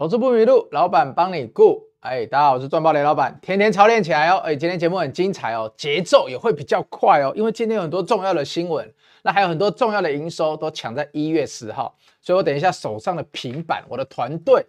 [0.00, 1.78] 投资不迷路，老板帮你顾。
[1.98, 4.38] 哎，大家好，我是赚爆雷老板，天天操练起来哦。
[4.38, 8.90] 哎，今天节目很精彩哦，节奏也会比较快哦，因为今天有很多重要的新闻，
[9.22, 14.64] 那还有很多重要的营收都抢在一月十号，所以我等一下手上的平板，我的团队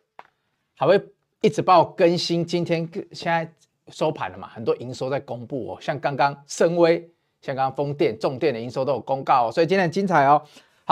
[0.75, 1.01] 还会
[1.39, 2.45] 一直帮我更新。
[2.45, 3.49] 今天现在
[3.87, 7.09] 收盘了嘛，很多营收在公布哦，像刚刚升威，
[7.41, 10.41] 像刚刚风电、重电的营收都有公告哦，所以今天很精彩哦。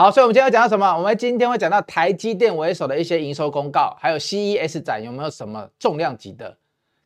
[0.00, 0.96] 好，所以我们今天要讲到什么？
[0.96, 6.56] 我们今天会讲到台积电为首的一些营收公告，还有 CES 展有没有什么重量级的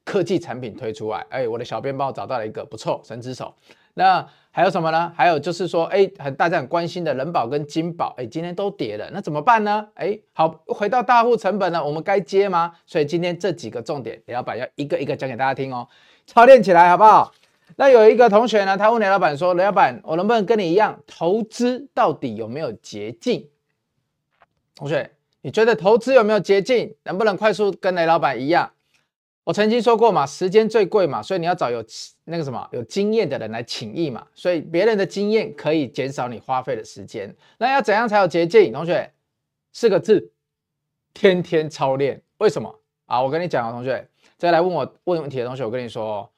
[0.05, 1.27] 科技产品推出来？
[1.29, 3.53] 哎，我的小编帮我找到了一个不错神之手。
[3.95, 5.13] 那还有什么呢？
[5.17, 9.89] 还有就是说，哎，很大家很关心的人保跟金宝，哎，今天都跌了，那怎么办呢？
[9.95, 12.75] 哎，好，回到大户成本了，我们该接吗？
[12.87, 15.89] 所以今天这几个重点，李老板要一个一个讲给大家听哦，
[16.29, 17.33] 操练起来好不好？
[17.77, 23.49] 那有一个同学呢，他问雷老板说：“雷老板，我能不能跟你一样，投资到底有没有捷径？”
[24.77, 25.11] 同学，
[25.43, 26.95] 你觉得投资有没有捷径？
[27.03, 28.71] 能不能快速跟雷老板一样？
[29.45, 31.85] 我曾经说过嘛，时间最贵嘛，所以你要找有
[32.25, 34.27] 那个什么有经验的人来请益嘛。
[34.35, 37.35] 所以别人的经验可以减少你花费的时间。
[37.59, 38.73] 那要怎样才有捷径？
[38.73, 39.13] 同学，
[39.73, 40.31] 四个字：
[41.13, 42.23] 天天操练。
[42.39, 42.75] 为什么？
[43.07, 44.09] 啊，我跟你讲啊，同学，
[44.39, 46.31] 再来问我问问题的同学，我跟你说。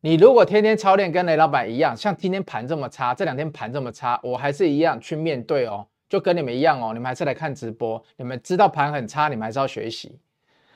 [0.00, 10.16] 你如果天天操练，跟雷老板一样，像今天盘这么差，这两天盘这么差，我还是一样去面对哦，就跟你们一样哦，你们还是来看直播，你们知道盘很差，你们还是要学习。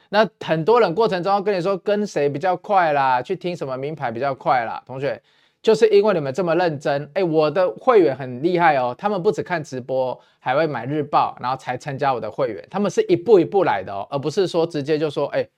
[0.09, 5.23] 那很多人过程中跟你说跟谁比较快啦，去听什么名牌比较快啦，同学，
[5.63, 15.49] 就是因为你们这么认真，哎，我的会员很厉害哦，他们不只看直播，还会买日报，然后才参加我的会员，他们是一步一步来的哦，而不是说直接就说，哎，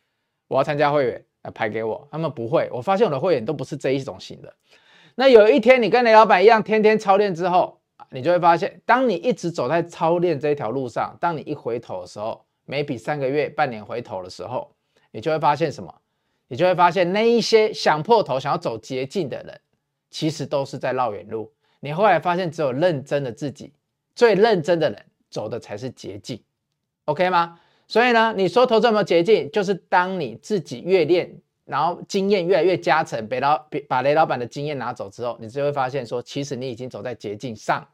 [0.48, 1.24] 我要参加会员。
[1.52, 2.68] 排给我，他们不会。
[2.72, 4.52] 我发现我的会员都不是这一种型的。
[5.14, 7.78] 那有一天你跟雷老板一样，天天操练之后，
[8.10, 14.74] 你就会发现，当你一直走在操练这条路上，当你一回头的时候，每比三个月、半年回头的时候，
[15.12, 15.94] 你就会发现什么？
[16.48, 19.60] 你就会发现那一些想破头、想要走捷径的人，
[20.10, 21.52] 其实都是在绕远路。
[21.80, 23.72] 你后来发现，只有认真的自己，
[24.14, 26.42] 最认真的人走的才是捷径。
[27.06, 27.58] OK 吗？
[27.86, 29.50] 所以呢，你说投资有没有捷径？
[29.50, 37.86] 就是当你自己越练，然后经验越来越加成，被老把雷老板的经验拿走之后，你就会发现说，其实你已经走在捷径上，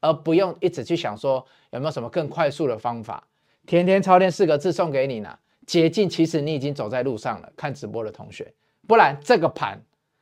[0.00, 3.26] 而不用一直去想说有没有什么更快速的方法。
[3.66, 7.50] 天天操练四个字送给你呢，捷径其实你已经走在路上了。
[7.56, 8.52] 看直播的同学，
[8.86, 9.80] 不然这个盘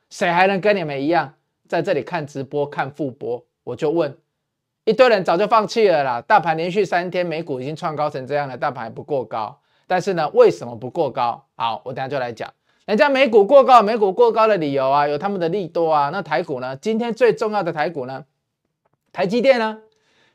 [0.09, 1.33] 谁还能跟你们一样
[1.67, 3.45] 在这里看直播看复播？
[3.63, 4.17] 我就问。
[4.89, 9.55] 一堆人早就放弃了啦，大盘连续三天美股已经创高成这样了，大盘不过高。
[9.85, 11.45] 但是呢，为什么不过高？
[11.55, 12.51] 好，我等下就来讲。
[12.87, 16.09] 人家美股过高，美股过高的理由啊，有他们的利多啊。
[16.09, 16.75] 那台股呢？
[16.77, 18.25] 今天最重要的台股呢？
[19.13, 19.77] 台积电呢？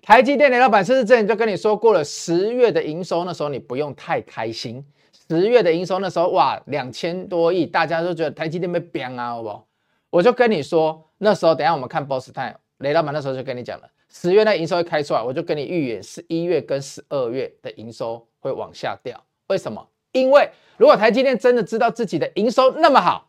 [0.03, 2.05] 台积电的老板是不是之前就跟你说过了？
[2.05, 4.87] 十月的营收那时候你不用太开心。
[5.29, 9.67] 十月的营收那时候哇，两千多亿，大家都觉得台积电被扁啊，好不好？
[10.11, 13.89] 我就跟你说，那时候等下我们看 Boss Time，雷老板那时候就跟你讲了。
[14.17, 19.21] 十月那营收会开出来，我就跟你预言，十一月跟十二月的营收会往下掉。
[19.49, 19.85] 为什么？
[20.13, 23.27] 因为如果台积电真的知道自己的营收那么好，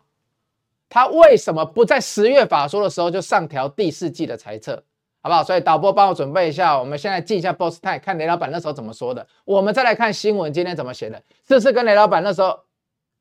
[0.88, 4.84] 他为什么不在十月法说的时候就上调第四季的财测？
[5.22, 5.44] 好不好？
[5.44, 9.26] 所以导播帮我准备一下，我们现在记一下 Boss Time，看雷老板那时候怎么说的。
[9.44, 11.18] 我们再来看新闻，今天怎么写的？
[11.48, 12.60] 是不是跟雷老板那时候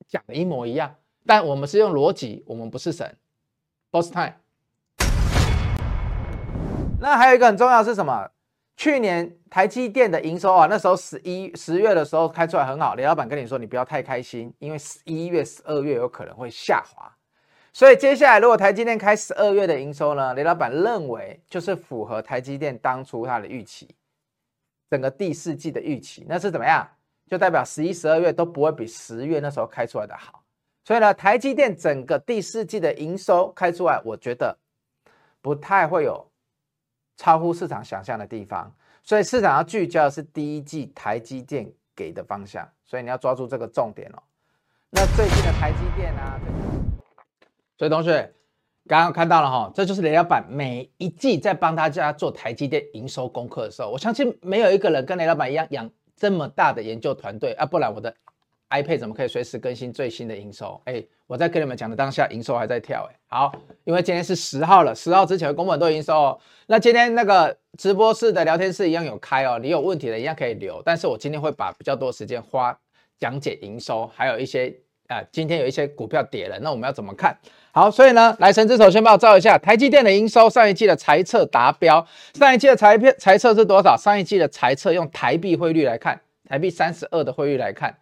[0.07, 0.95] 讲的一模一样？
[1.25, 3.17] 但我们是用逻辑，我们不是神。
[3.91, 4.35] Boss Time。
[7.01, 8.31] 那还有一个很重要是什么？
[8.77, 12.95] 去年台积电的营收啊，那时候十一十月的时候开出来很好。
[12.95, 17.13] 雷老板跟你说，你不要太开心，因为十一月、十二月有可能会下滑。
[17.73, 23.95] 所以接下来如果台积电开十二月的营收呢，雷老板认为就是符合台积电当初它的预期，
[24.91, 26.89] 整个第四季的预期，那是怎么样？
[27.29, 30.43] 就代表十一、十二月都不会比十月那时候开出来的好。
[30.85, 34.59] 所以呢，台积电整个第四季的营收开出来，我觉得
[35.41, 36.29] 不太会有。
[37.17, 38.73] 超乎市场想象的地方，
[39.03, 44.23] 所以市场要聚焦的是第一季台积电给的方向，所以你要抓住这个重点哦。
[44.91, 46.41] 那最近的台积电啊，
[47.77, 48.33] 所以同学
[48.87, 58.15] 刚刚看到了哈，这就是雷老板每一季在帮大家做台积电营收功课的时候，我相信没有一个人跟雷老板一样养这么大的研究团队啊，不然我的。
[58.83, 60.81] iPad 怎么可以随时更新最新的营收？
[60.85, 63.09] 哎，我在跟你们讲的当下，营收还在跳。
[63.11, 63.53] 哎，好，
[63.85, 66.39] 因为今天是十号了，十号之前会公布很多营收哦。
[66.67, 70.83] 那今天那个直播室的聊天室一样有开哦，你有问题的一样可以留。
[70.85, 72.77] 但是我今天会把比较多时间花
[73.19, 74.75] 讲解营收，还有一些
[75.07, 77.39] 啊、今天有一些股票跌了，那我们要怎么看？
[77.73, 83.95] 好，所以呢，来神之手先帮我照一下台积电的营收，上一季的财测达标，上一季的财财测是多少？
[83.97, 86.19] 上一季的财测用台币汇率来看，
[86.49, 87.95] 台币三十二的汇率来看。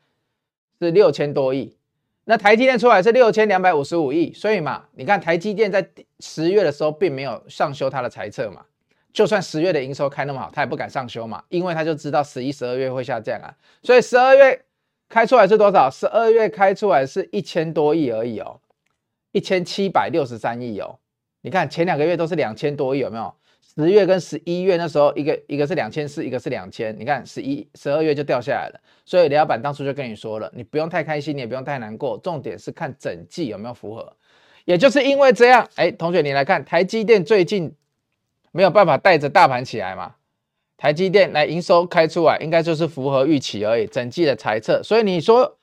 [0.87, 1.77] 是六千多亿，
[2.25, 5.87] 那台积电出来是六千两百五十五亿，所以嘛，你看台积电在
[6.21, 8.65] 十月的时候并没有上修它的财测嘛，
[9.13, 14.65] 就算十月的营收开那么好，它也不敢上修嘛，因为他就知道十一、十二月会下降啊，所以十二月
[15.09, 15.91] 开出来是多少？
[15.91, 18.61] 十二月开出来是一千多亿而已哦，
[19.33, 20.99] 一千七百六十三亿哦，
[21.43, 23.35] 你看前两个月都是两千多亿，有没有？
[23.75, 28.81] 十月跟十一月那时候，一个一个是两千四，一个是两千，你看十一、十二月就掉下来了。
[29.07, 34.15] 所以李老板当初就跟你说了，你不用太开心，你也不用太难过，重点是看整季有没有符合。
[34.67, 37.75] 也就是因为这样，哎，同学你来看，台积电最近
[38.53, 40.17] 没有办法带着大盘起来嘛？
[40.77, 44.83] 台积电来营收开出来，应该就是符合预期而已，整季的财测。
[44.83, 45.57] 所以你说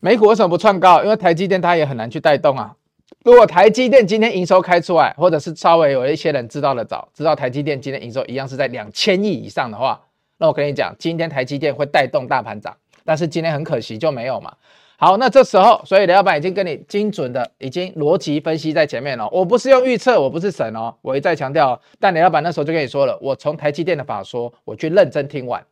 [0.00, 1.04] 美股为什么不创高？
[1.04, 2.74] 因为台积电它也很难去带动啊。
[3.24, 10.00] 如果台积电今天营收开出来，或者是稍微有一些人知道的早，知道台积电今天营收一样是在两千亿以上的话，
[10.38, 14.52] 那我跟你讲，今天台积电会带动大盘涨，但是今天很可惜就没有嘛。
[14.96, 19.28] 好，那这时候，所以雷老板已经跟你精准的，已经逻辑分析在前面了。
[19.30, 21.80] 我不是用预测，我不是神哦，我一再强调。
[22.00, 25.64] 但雷老板那时候就跟你说了，我从台积电的法说，我去认真听完，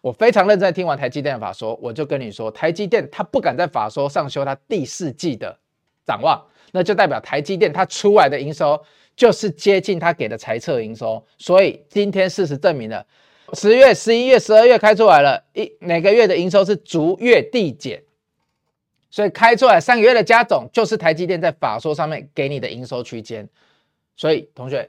[0.00, 5.58] 我非常认真听完台积电的法说，我就跟你说，台积电它不敢在法说上修它第四季的
[6.06, 6.40] 展望。
[6.72, 8.82] 那就代表台积电它出来的营收
[9.14, 13.06] 就是接近它给的财测营收，所以今天事实证明了，
[13.52, 18.02] 十月、十一月、十二月开出来了，一每个月的营收是逐月递减，
[19.10, 23.46] 所以开出来三个月的加总就是台积电在法说上面给你的营收区间，
[24.16, 24.88] 所以同学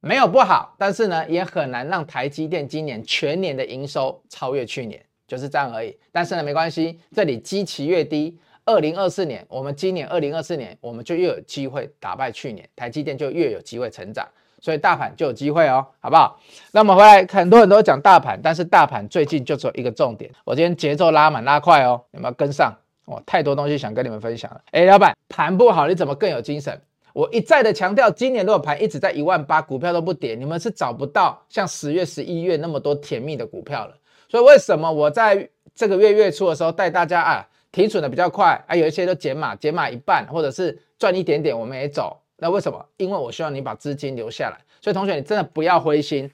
[0.00, 5.96] 没有不好，但是呢也很难让台积电今年全年的营收超越去年，就是这样而已。
[6.12, 8.38] 但是呢没关系，这里基期越低。
[8.66, 14.26] 二零二四年，我们今年二零二四年，我们就越有机会打败去年，台积电就越有机会成长，
[14.60, 16.40] 所以大盘就有机会哦，好不好？
[16.72, 22.74] 那我们回来，很多人都讲大盘，但是大盘最近就只有一个重点，我今天节奏拉满拉快哦，有没有跟上？
[23.06, 24.60] 哇，太多东西想跟你们分享了。
[24.70, 26.80] 哎，老板，盘不好，你怎么更有精神？
[27.12, 33.94] 我一再的强调，今年如果盘一直在一万八，股票都不跌，你们是找不到像十月、十一月那么多甜蜜的股票了。
[34.26, 37.46] 所以为什么我在这个月月初的时候带大家啊？
[37.74, 42.16] 停损的比较快啊，有一些都减码，减码一半，或者是赚一点点，我们也走。
[42.36, 42.86] 那为什么？
[42.98, 44.56] 因为我希望你把资金留下来。
[44.80, 46.30] 所以同学，你真的不要灰心，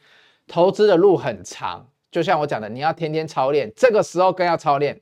[0.46, 1.88] 投资的路很长。
[2.10, 5.00] 就像我讲的，你要天天操练，这个时候更要操练。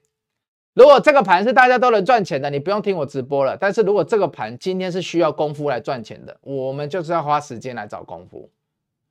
[0.74, 3.56] 如果这个盘是大家都能赚钱的，你不用听我直播了。
[3.56, 8.48] 但是如果这个盘今天是需要功夫来赚钱的，我们就是要花时间来找功夫。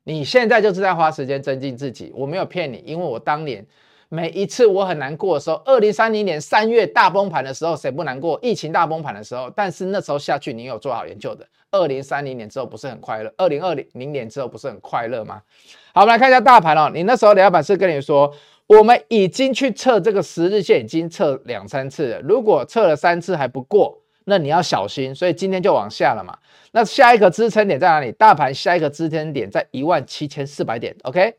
[0.06, 3.68] 你现在就是在花时间增进自己，我没有骗你，因为我当年。
[4.10, 8.40] 每一次我很难过的时候，二零三零年三月大崩盘的时候，谁不难过？
[8.42, 11.46] 疫情大崩盘的时候，但是那时候下去，你有做好研究的。
[11.72, 13.34] 二零三零年之后不是很快乐？
[13.36, 15.42] 二零二零零年之后不是很快乐吗？
[15.94, 16.90] 好，我们来看一下大盘哦。
[16.94, 18.34] 你那时候李老板是跟你说，
[18.68, 22.22] 我们已经去测这个十日线，已经测两三次了。
[22.22, 25.14] 如果测了三次还不过，那你要小心。
[25.14, 26.38] 所以今天就往下了嘛。
[26.72, 28.14] 那下一个支撑点在哪里？
[28.14, 30.96] 大盘下一个支撑点在一万七千四百点。
[31.04, 31.36] OK。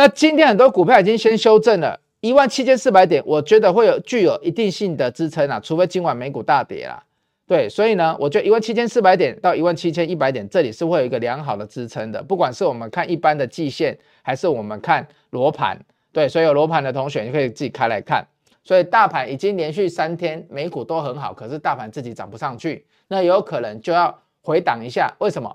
[0.00, 7.02] 那今天很多股票已经先修正了，一万七千四百点，我觉得会有具有一定性的支撑啊，除非今晚美股大跌啦。
[7.46, 15.78] 对，所以呢，我觉得一万七千四百点到一万七千一百点，这里是会有一个良好的支撑的，不管是我们看一般的季线，还是我们看罗盘，
[16.14, 18.26] 对，所以有罗盘的同学，你可以自己开来看。
[18.64, 25.54] 所以大盘已经连续三天美股都很好，可是大盘自己涨不上去，那有可能就要回档一下，为什么？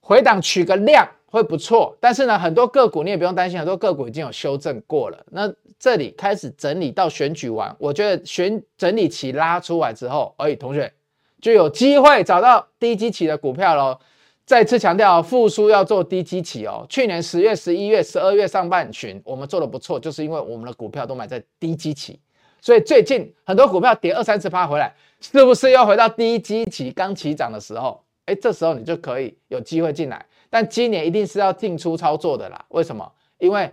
[0.00, 1.06] 回档取个量。
[1.32, 5.18] 会不错，但是呢，很多个股你也不用担心，很多个股已经有修正过了。
[5.30, 10.92] 那这里开始整理到选举完，我觉得选整理期拉出来之后，哎，同学
[11.40, 13.98] 就有机会找到低基期的股票喽。
[14.44, 16.84] 再次强调，复苏要做低基期哦。
[16.86, 22.20] 去年十月、十一月、十二月上半旬我们做的不错，就是因为我们的股票都买在低基期，
[22.60, 28.02] 所以最近很多股票跌二三十趴回来，是不是又回到低基期刚起涨的时候？
[28.26, 30.24] 哎，这时候你就可以有机会进来。
[30.54, 33.10] 但今年一定是要进出操作的啦，为什么？
[33.38, 33.72] 因为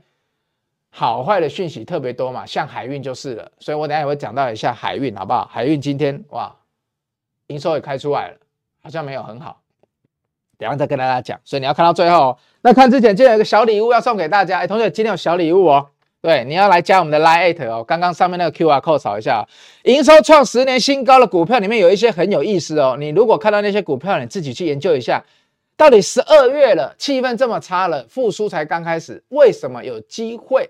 [0.90, 3.52] 好坏的讯息特别多嘛，像海运就是了。
[3.60, 5.46] 所以我等下也会讲到一下海运，好不好？
[5.52, 6.56] 海运今天哇，
[7.48, 8.38] 营收也开出来了，
[8.82, 9.60] 好像没有很好，
[10.58, 11.38] 等下再跟大家讲。
[11.44, 12.38] 所以你要看到最后。
[12.62, 15.90] 那看之前，今天有一个小礼物要送给大家，哎，同学，今天有小礼物哦。
[16.22, 17.84] 对，你要来加我们的 Line@ 哦。
[17.84, 19.46] 刚刚上面那个 QR code 扫一下，
[19.84, 22.96] 营收创十年新高的股票里面有一些很有意思哦。
[22.98, 25.24] 你如果看到那些股票，你自己去研究一下。
[25.80, 30.70] 到底十二月了，气氛这么差了，复苏才刚开始，为什么有机会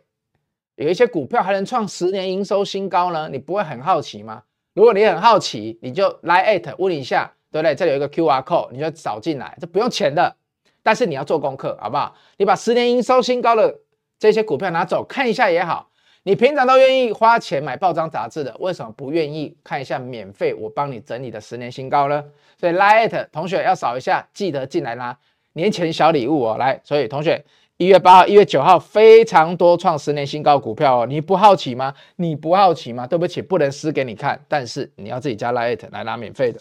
[0.75, 3.27] 有一些股票还能创十年营收新高呢？
[3.31, 4.43] 你不会很好奇吗？
[4.75, 7.73] 如果你很好奇，你就来 at 问一下，对不对？
[7.73, 10.35] 这里有一个 QR code，你就扫进来，这不用钱的，
[10.83, 12.13] 但是你要做功课，好不好？
[12.37, 13.79] 你把十年营收新高的
[14.19, 15.89] 这些股票拿走看一下也好，
[16.23, 22.23] 你平常都愿意花钱买报章杂志的，为什么不愿意看一下免费我帮你整理的十年新高呢？
[22.59, 25.17] 所以 LINE@ 同学要扫一下，记得进来拿
[25.53, 26.57] 年前小礼物哦。
[26.57, 27.43] 来，所以同学
[27.77, 31.93] 一月八号、一月九号非常多创十年新高股票哦，你不好奇吗？
[32.17, 33.07] 你不好奇吗？
[33.07, 36.59] 对不起，不能撕给你看，但是你要自己加 LINE@ 来拿免费的。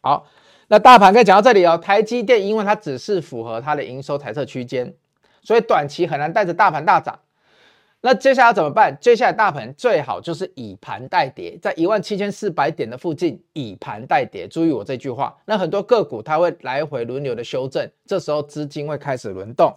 [0.00, 0.24] 好，
[0.68, 1.76] 那大盘可以讲到这里哦。
[1.76, 4.94] 台积电因为它只是符合它的营收财测区间，
[5.42, 7.18] 所以短期很难带着大盘大涨。
[8.00, 8.96] 那接下来怎么办？
[9.00, 14.46] 接下来大盘最好就是以盘代跌，在一万七千四百点的附近以盘代跌。
[14.46, 15.36] 注意我这句话。
[15.46, 19.74] 那很多个股它会来回轮流的修正，这时候资金会开始轮动。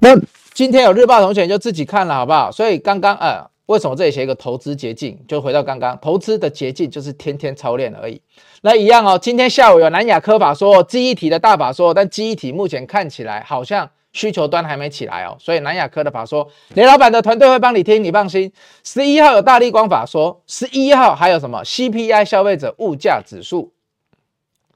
[0.00, 0.18] 那
[0.54, 2.50] 今天有日报同学就自己看了好不好？
[2.50, 5.22] 所以刚刚呃，为什么这里写一个投资捷径？
[5.28, 8.18] 就回到刚刚，投资的捷径就是天天操练而已。
[8.62, 13.90] 那一样哦，今天下午有南亚科法说记忆体的大法说，但记忆体目前看起来好像。
[14.12, 18.52] 需求端还没起来哦，所以南亚科的法说，雷老板的团队会帮你听，你放心。
[18.84, 23.72] 十一号有大立光法说，十一号还有什么 CPI 消费者物价指数，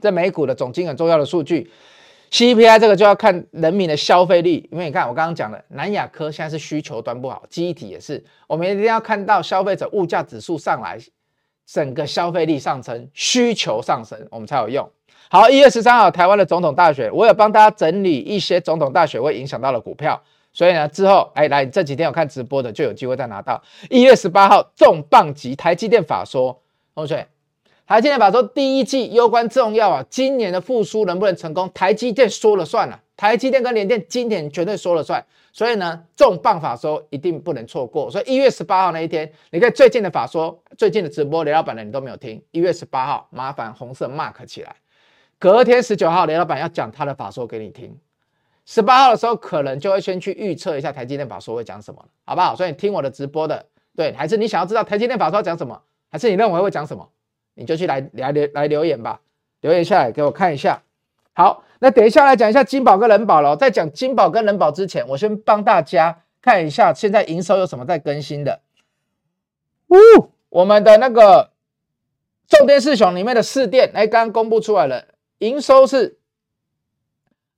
[0.01, 1.71] 这美股的总经很重要的数据。
[2.31, 10.99] CPI 这个就要看人民的消费力，因为你看我刚刚讲的，南亚科现在是需求端不好，记忆体也是，我们一定要看到消费者物价指数上来，
[11.67, 14.91] 整个消费力上升，需求上升，我们才有用。
[15.29, 20.21] 好，一月十三号台湾的总统大选，我有帮大家整理一些总统大选会影响到的股票，
[20.53, 23.61] 所以呢之后哎来这几天有看直播的就有机会再拿到。
[23.91, 26.57] 一月十八号重磅级台积电法说，
[26.95, 27.27] 同学，
[27.89, 38.09] 台积电法说第一季攸关重要啊，今年的复苏能不能成功，台积电说了算了，台积电跟联电今年绝对说了算，所以呢重磅法说一定不能错过。
[38.09, 44.77] 所以一月十八号那一天，你看最近的法说，最近的直播雷老板的你都没有听，一月十八号麻烦红色 mark 起来。
[45.39, 47.99] 隔天十九号，雷老板要讲他的法说给你听。
[48.65, 52.57] 十八号的时候，可能就会先去预测一下台积电法说会讲什么，好不好？
[52.57, 57.09] 所以你听我的直播的，对，还是你想要知道台积电法说讲什么，还是你认为会讲什么，
[57.55, 59.21] 你就去来来留来留言吧，
[59.61, 60.83] 留言下来给我看一下。
[61.35, 63.55] 好，那等一下来讲一下金宝跟人保了。
[63.57, 68.63] 在讲金宝跟人保之前，我先帮大家看一下现在营收有什么在更新的。
[69.89, 69.97] 呜，
[70.49, 71.51] 我们的那个
[72.49, 75.05] 重电四雄里面的四电，哎，刚刚公布出来了。
[75.39, 76.19] 营收是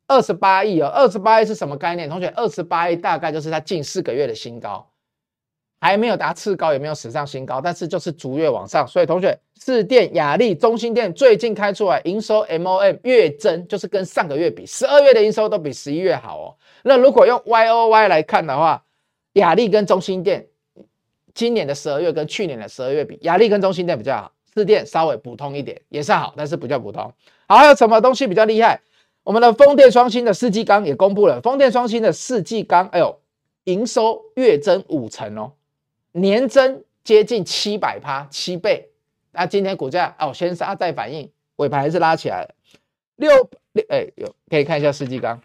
[0.07, 2.09] 二十八亿哦，二十八亿是什么概念？
[2.09, 4.91] 同学，二十八亿大概就是它近四个月的新高，
[5.81, 8.87] 还没有达次高，也没有史上新高，但是就是逐月往上。
[8.89, 16.57] 所以同学，四电、雅丽、中心店最近开出来营收 MOM 月增，就是跟上个月比，十二月的营收都比十一月好哦。
[16.83, 18.83] 那如果用 YOY 来看的话，
[19.35, 20.49] 雅丽跟中心店
[21.35, 27.13] 今年的十二月跟去年的十二月比，雅丽跟中心店比较好，四电稍微普通一点，也是好，但是比较普通。
[27.57, 28.81] 还有什么东西比较厉害？
[29.25, 33.21] 我们的风电双星的世纪钢也公布了，风电双星的世纪钢，哎呦，
[33.65, 35.53] 营收月增五成哦，
[36.13, 38.91] 年增接近七百趴，七倍。
[39.33, 42.55] 那今天股价哦，先杀再反应，尾盘还是拉起来了。
[43.17, 43.31] 六
[43.73, 45.43] 六，哎，有可以看一下世纪钢，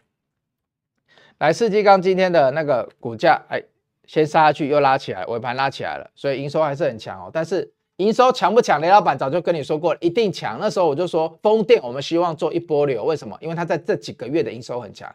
[1.39, 3.61] 来，世纪钢今天的那个股价，哎，
[4.05, 7.71] 先杀下去又拉起来，尾盘拉起来了，所以营收还是很强哦，但是。
[8.03, 8.81] 营收强不强？
[8.81, 10.57] 雷老板早就跟你说过，一定强。
[10.59, 13.37] 那时候我就说，风电我们希望做一波流，为什么？
[13.39, 15.09] 因为它在这几个月的营收很强。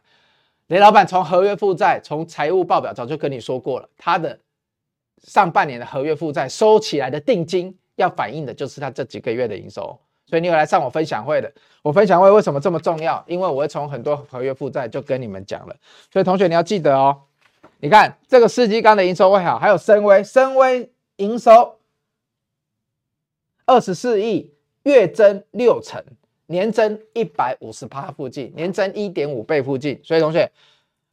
[0.68, 4.38] 雷老板从合约负债、从财务报表早就跟你说过了，他的
[5.22, 9.98] 上半年的合约负债收起来的定金，要反映的就是他这几个月的营收。
[10.26, 11.50] 所以你有来上我分享会的，
[11.82, 13.22] 我分享会为什么这么重要？
[13.26, 15.74] 因为我会从很多合约负债就跟你们讲了。
[16.12, 17.16] 所以同学你要记得哦，
[17.80, 21.77] 你看这个世纪钢的营收会好，还有深威，深威营收。
[23.68, 24.50] 二十四亿，
[24.84, 26.02] 月增六成，
[26.46, 30.00] 年增一百五十趴附近，年增一点五倍附近。
[30.02, 30.50] 所以同学，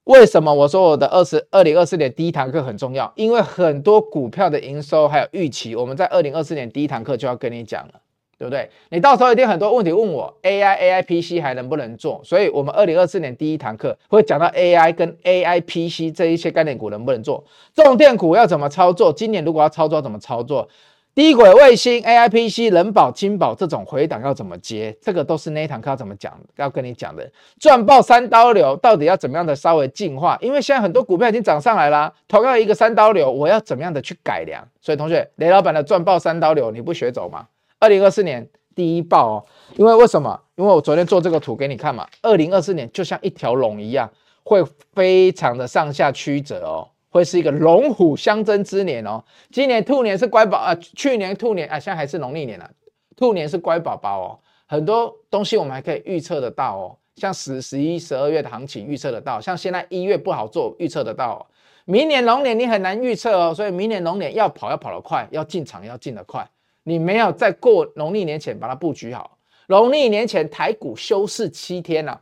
[0.06, 3.12] 为什么我说我的二十二零二四年第一堂课很重要？
[3.18, 8.00] 因为很多股票的营收还有预期，我们在二零二四年第一堂课就要跟你讲了，
[8.38, 8.70] 对不对？
[8.90, 12.22] 你到时候一定很多问题问我，AI、AI PC 还能不能做？
[12.24, 17.44] 所以我们二零二四年第一堂课会讲到 AI 跟 AI PC 这一些概念股能不能做，
[17.74, 19.12] 重电股要怎么操作？
[19.12, 20.70] 今年如果要操作，怎么操作？
[21.16, 24.94] 低轨卫星、AIPC、人保、金保这种回档要怎么接？
[25.02, 27.32] 这个都是那一堂课要怎么讲，要跟你讲的。
[27.58, 30.38] 赚爆三刀流到底要怎么样的稍微进化？
[30.42, 34.62] 因为现在很多股票已经涨上来啦，同样一个三刀流，我要怎么样的去改良？
[34.82, 37.48] 所以同学，雷老板的赚爆三刀流你不学走吗？
[37.80, 38.46] 二零二四年
[38.76, 39.46] 第一爆哦，
[39.78, 40.38] 因为为什么？
[40.56, 44.12] 因为我昨天做这个图给你看嘛，二零二四年就像一条龙一样，
[44.44, 44.62] 会
[44.94, 46.90] 非常的上下曲折哦。
[47.16, 49.24] 会是一个龙虎相争之年哦。
[49.50, 52.70] 今年兔年是乖宝啊，去年兔年啊，现在还是农历年啊。
[53.16, 56.98] 兔年是乖宝宝哦，很多东西我们还可以预测得到哦。
[57.16, 61.48] 像十、十一、十二月的行情预测得到，像现在一月不好做，预测得到。
[61.86, 66.46] 明年龙年你很难预测哦，所以明年龙年要跑要跑得快，要进场要进得快。
[66.84, 72.20] 你没有在过农历年前把它布局好，农历年前台股休市七天啊，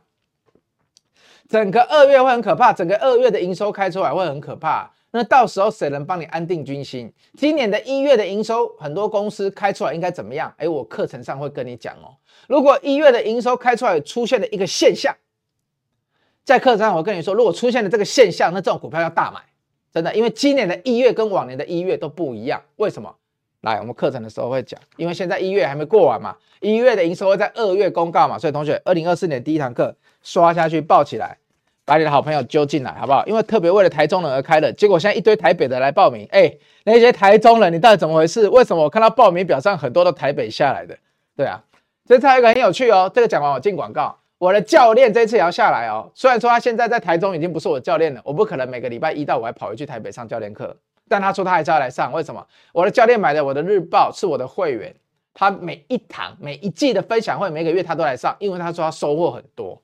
[1.54, 4.90] 整个二月会很可怕，整个二月的营收开出来会很可怕。
[5.12, 7.12] 那到时候谁能帮你安定军心？
[7.38, 10.52] 今年的一月的营收，很多公司开出来应该怎么样？
[10.56, 12.10] 哎，我课程上会跟你讲哦。
[12.48, 15.14] 如果一月的营收开出来出现了一个现象，
[16.42, 19.40] 在课程上我跟你说，如果出现了这个现象，那这种股票要大买，
[19.92, 22.60] 真的，因为今年的一月跟往年的一月都不一样。
[22.78, 23.14] 为什么？
[23.60, 31.38] 来，我们课程的时候会讲，因为现在一月还没过完嘛，一月的营收会在二月公告嘛，所以同学，二零二四年第一堂课刷下去报起来。
[31.84, 33.24] 把你的好朋友揪进来，好不好？
[33.26, 36.26] 因为特别为了台中人而开的，结果现在一堆台北的来报名。
[36.30, 36.50] 哎，
[36.84, 38.48] 那些台中人，你到底怎么回事？
[38.48, 40.96] 为什么我看到报名表上很多都台北下来的？
[41.36, 41.62] 对啊，
[42.06, 43.10] 这次还有一个很有趣哦。
[43.14, 46.10] 这个讲完我进广告，我的教练这次也要下来哦。
[46.14, 50.74] 虽然说他现在在台中已经不是我教练了，我不可能每个礼拜一到五还跑回去台北上教练课，
[51.08, 52.10] 但他说他还是要来上。
[52.12, 52.46] 为什么？
[52.72, 54.94] 我的教练买的我的日报是我的会员，
[55.34, 59.82] 他每一堂每一季的分享会，每个月他都来上，因为他说他收获很多。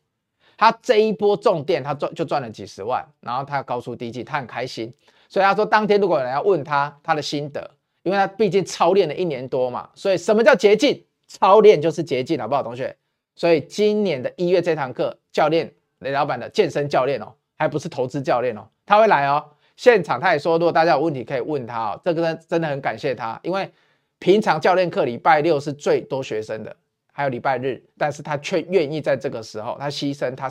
[0.61, 4.93] 他这一波重电，他赚就赚了几十万，然后他高出低进，他很开心，
[5.26, 7.71] 所以他说当天如果有人要问他他的心得，
[8.02, 11.02] 因为他毕竟操练了一年多嘛，所以什么叫捷径？
[11.26, 12.95] 操练就是捷径，好不好，同学？
[13.35, 19.43] 所以今年的一月这堂课，教练雷老板的健身教练哦，还不是投资教练哦，他会来哦，
[19.79, 23.73] 现场他也说，如果大家有问题可以问他哦，这个真真的很感谢他，因为
[24.19, 26.76] 平常教练课礼拜六是最多学生的。
[27.21, 30.50] 还有礼拜日，但是他却愿意在这个时候，他牺牲他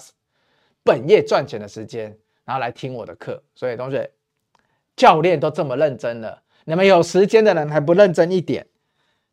[0.84, 3.42] 本业赚钱的时间，然后来听我的课。
[3.56, 4.08] 所以同学，
[4.96, 8.68] 教练都这么认真了，你们有时间的人还不认真一点，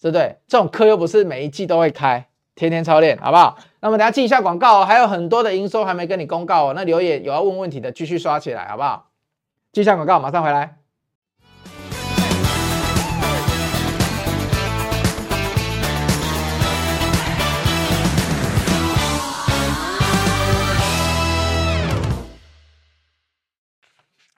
[0.00, 0.36] 对不对？
[0.48, 3.58] 这种课又不是每一季都会开，天天操练，好不好？
[3.80, 6.72] 那么等下记一下广告哦，还有很多的营收还没跟你公告哦。
[6.74, 9.10] 那留言有要问问题的，继续刷起来，好不好？
[9.72, 10.78] 记一下广告，马上回来。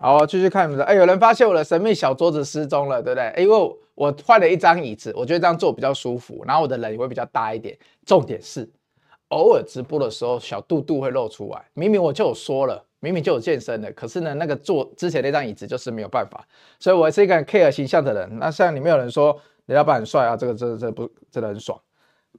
[0.00, 0.84] 好，继续看你们的。
[0.84, 3.42] 哎，有人发现我的神秘小桌子失踪了，对不对？
[3.42, 7.76] 因为我换了一张椅子，我觉得这样坐比较舒服，然后我的人也会比较大一点。
[8.06, 8.70] 重点是，
[9.30, 11.64] 偶尔直播的时候，小肚肚会露出来。
[11.74, 16.46] 明明我就有说了，明明就有健身的，可是呢，那个坐之前那张椅子就是没有办法。
[16.78, 18.38] 所以我是一个很 care 形象的人。
[18.38, 21.76] 那像里面有人说雷老板很帅啊，这个这个这个不真的很爽。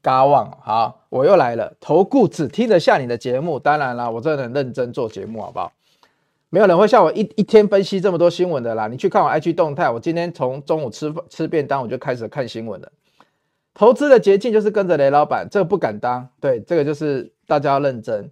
[0.02, 1.74] 嘎旺，好，我又来了。
[1.82, 5.70] 投顾只听得下你的节目，当然啦，我真的很认真做节目，好不好？
[6.50, 8.88] 没有人会像我一一天分析这么多新闻的啦。
[8.88, 12.92] 你去看我 IG 动态，我今天从中午吃吃便当，我就开始看新闻了。
[13.74, 16.28] 投资的捷径就是跟着雷老板，这个不敢当。
[16.42, 18.32] 对，这个就是大家要认真。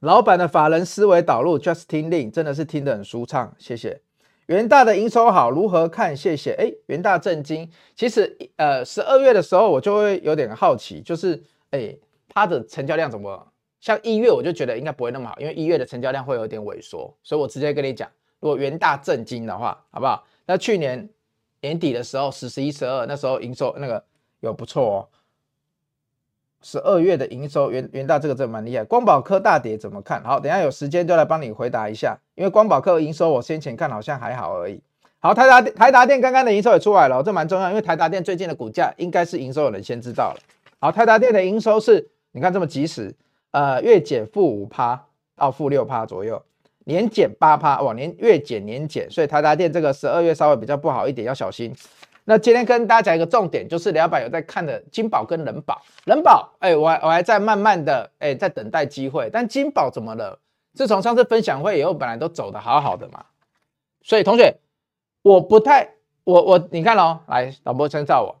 [0.00, 3.54] 老板的法人思维导入，Justin Lin 真的是听得很舒畅。
[3.58, 4.00] 谢谢。
[4.46, 6.16] 元大的营收好，如何看？
[6.16, 6.52] 谢谢。
[6.54, 7.70] 哎，元大震惊。
[7.94, 11.96] 其实呃，十二月的时候我就会有点好奇，就是哎，
[12.28, 13.51] 它的成交量怎么？
[13.82, 20.24] 像一月我就觉得应该不会那么好，因为一月的成交量会有点萎缩，所以我直接跟你讲，如果元大震惊的话，好不好？
[20.46, 21.08] 那去年
[21.60, 24.04] 年底的时候，十、十一、十二那时候营收那个
[24.38, 25.08] 有不错哦。
[26.62, 28.84] 十二月的营收元元大这个真蛮厉害。
[28.84, 30.22] 光宝科大跌怎么看？
[30.22, 34.80] 好，等下有时间就来帮你回答一下，因为光宝科营收我先前看好像还好而已。
[35.18, 40.40] 好，台达台达电刚刚的营收也出来了，这蛮重要，因为台达电最近的股价应该是营收有人先知道了。
[40.78, 43.12] 好，台达电的营收是你看这么及时。
[43.52, 46.42] 呃，月减负五趴到负六趴左右，
[46.84, 51.74] 年减八趴，哇，年月减年减，所以台达电这个十二月稍微比较不好一点，要小心。
[52.24, 60.38] 那今天跟大家讲一个重点，就是两百有在看的金宝跟人宝，人宝，哎，我我还在慢慢的，哎，在等待机会，但金宝怎么了？
[60.72, 63.26] 自从上次分享会以后，本来都走得好好的嘛，
[64.02, 64.56] 所以同学，
[65.20, 65.90] 我不太，
[66.24, 68.40] 我我你看哦，来，导播称赞我，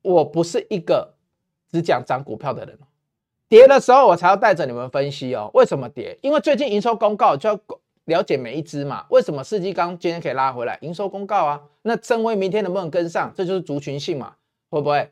[0.00, 1.12] 我不是一个
[1.70, 2.78] 只讲涨股票的人。
[3.48, 5.50] 跌的时候，我才要带着你们分析哦。
[5.54, 6.16] 为什么跌？
[6.20, 7.58] 因为最近营收公告就要
[8.04, 9.06] 了解每一支嘛。
[9.08, 10.78] 为什么世纪钢今天可以拉回来？
[10.82, 11.60] 营收公告啊。
[11.82, 13.32] 那正威明天能不能跟上？
[13.34, 14.34] 这就是族群性嘛。
[14.70, 15.10] 会不会？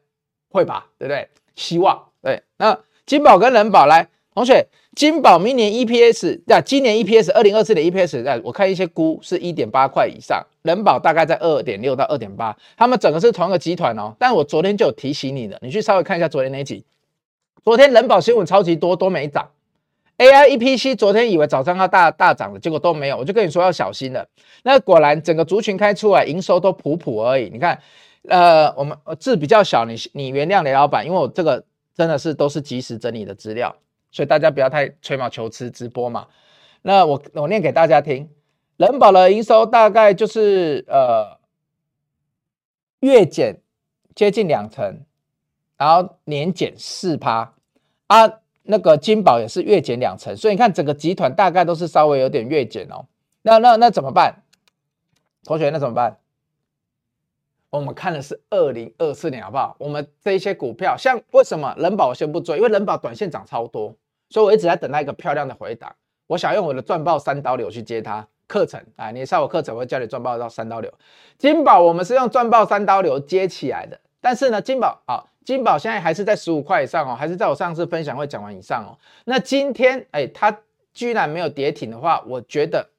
[0.51, 1.29] 会吧，对不对？
[1.55, 2.43] 希望对。
[2.59, 10.45] 那金宝跟人宝来，同学，金宝明年 EPS，那今年 EPS 二零二四年 EPS，在我看一些估是一点八块以上。
[10.63, 14.15] 人宝大概在二点六到二点八，他们整个是同一个集团哦。
[14.19, 16.85] 但我昨天就有提醒你的，你去稍微看一下昨天那一集。
[17.67, 19.51] 昨天人保新闻超级多，都没涨。
[20.19, 23.17] AI EPC 昨天以为早上要大大涨了，结果都没有。
[23.17, 24.25] 我就跟你说要小心了。
[24.63, 27.51] 那果然整个族群开出来，营收都普普而已。
[27.51, 27.83] 你看，
[28.29, 33.75] 呃，我们字比较小，你你原谅雷老板，因为我这个真的是都是即时整理的资料，
[34.13, 36.29] 所以大家不要太吹毛求疵直播嘛。
[36.83, 38.31] 那我我念给大家听，
[38.77, 41.37] 人保的营收大概就是呃
[43.01, 43.61] 月减
[44.15, 45.01] 接近两成，
[45.77, 47.53] 然后年减四趴
[48.07, 53.07] 啊，那个金宝也是月减两成，所以你看整个集团大概都是稍微有点月减哦。
[53.43, 54.43] 那那那怎么办？
[55.45, 56.19] 同学，那怎么办？
[57.71, 59.77] 我们看的是二零二四年，好不好？
[59.79, 62.57] 我们这些股票，像为什么人保我先不追？
[62.57, 63.95] 因为人保短线涨超多，
[64.31, 65.95] 所以我一直在等待一个漂亮的回档。
[66.29, 69.11] 我想用我的赚爆三刀流去接它课程啊！
[69.11, 70.93] 你上我课程，我会教你赚爆到三刀流。
[71.39, 78.99] 金宝我们是用赚爆三刀流接起来的，但是呢，金宝啊，金宝现在还是在十五块以上哦，还是在我上次分享会讲完以上哦。
[79.25, 80.61] 那今天哎，它
[80.93, 82.91] 居然没有跌停的话，我觉得。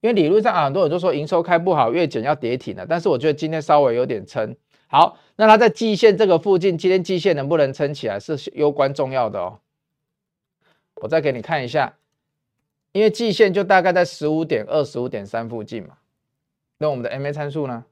[0.00, 2.84] 因为理论上啊，很多人都说营收开不好，月减要跌停了。
[2.84, 4.56] 但是我觉得今天稍微有点撑。
[4.88, 9.60] 好，那它在季线这个附近，今天季线能不能撑起来是攸关重要的哦。
[10.96, 11.94] 我再给你看一下，
[12.90, 15.98] 因为季线就大概在十五点二、十五点三附近嘛。
[16.78, 17.84] 那我们的 MA 参数呢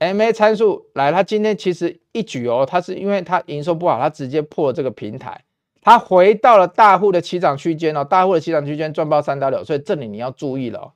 [0.00, 5.44] ？MA 参数来，它今天其实一举哦，它是因为它营收不好，它直接破了这个平台。
[5.82, 10.92] 它回到了大户的起涨区间哦，大户的起涨区间赚爆三刀流，所以这里你要注意了哦。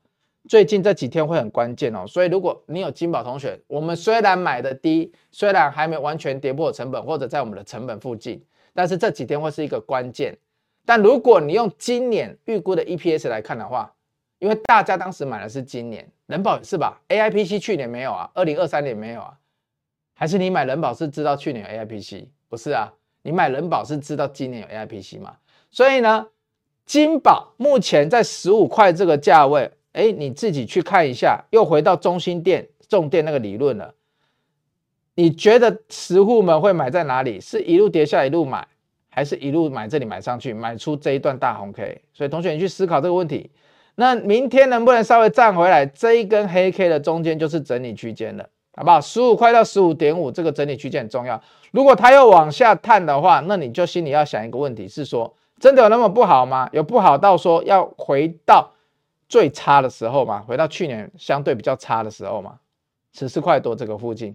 [0.46, 8.42] 最近这几天会很关键哦，所以如果你有金宝同学，我们虽然买的低，虽然还没完全跌破成本或者在我们的成本附近，
[8.74, 10.36] 但是这几天会是一个关键。
[10.84, 13.94] 但如果你用今年预估的 EPS 来看的话，
[14.38, 19.34] 因为大家当时买的是今年人保是吧？AIPC 去年没有啊，二零二三年没有啊，
[20.14, 22.26] 还是你买人保是知道去年有 AIPC？
[22.48, 22.92] 不是啊。
[23.26, 25.36] 你买人保是知道今年有 AIPC 吗？
[25.70, 26.26] 所以呢，
[26.84, 33.94] 金宝目前在十五块这个价位，哎，你自己去看一下，又回到中心店、重店那个理论了。
[35.14, 37.40] 你觉得实户们会买在哪里？
[37.40, 38.68] 是一路跌下一路买，
[39.08, 42.02] 还是一路买这里买上去，买出这一段大红 K？
[42.12, 43.50] 所以同学，你去思考这个问题。
[43.96, 45.86] 那明天能不能稍微站回来？
[45.86, 48.48] 这一根黑 K 的中间就是整理区间了。
[48.76, 49.00] 好不好？
[49.00, 51.40] 十五块到十五点五，这个整理区间很重要。
[51.70, 56.68] 如果它又往下探的话，那你就心里要想一个问题，是说真的有那么不好吗？
[56.72, 58.68] 有不好到说要回到
[59.28, 60.42] 最差的时候吗？
[60.44, 62.56] 回到去年相对比较差的时候吗？
[63.12, 64.34] 十四块多这个附近，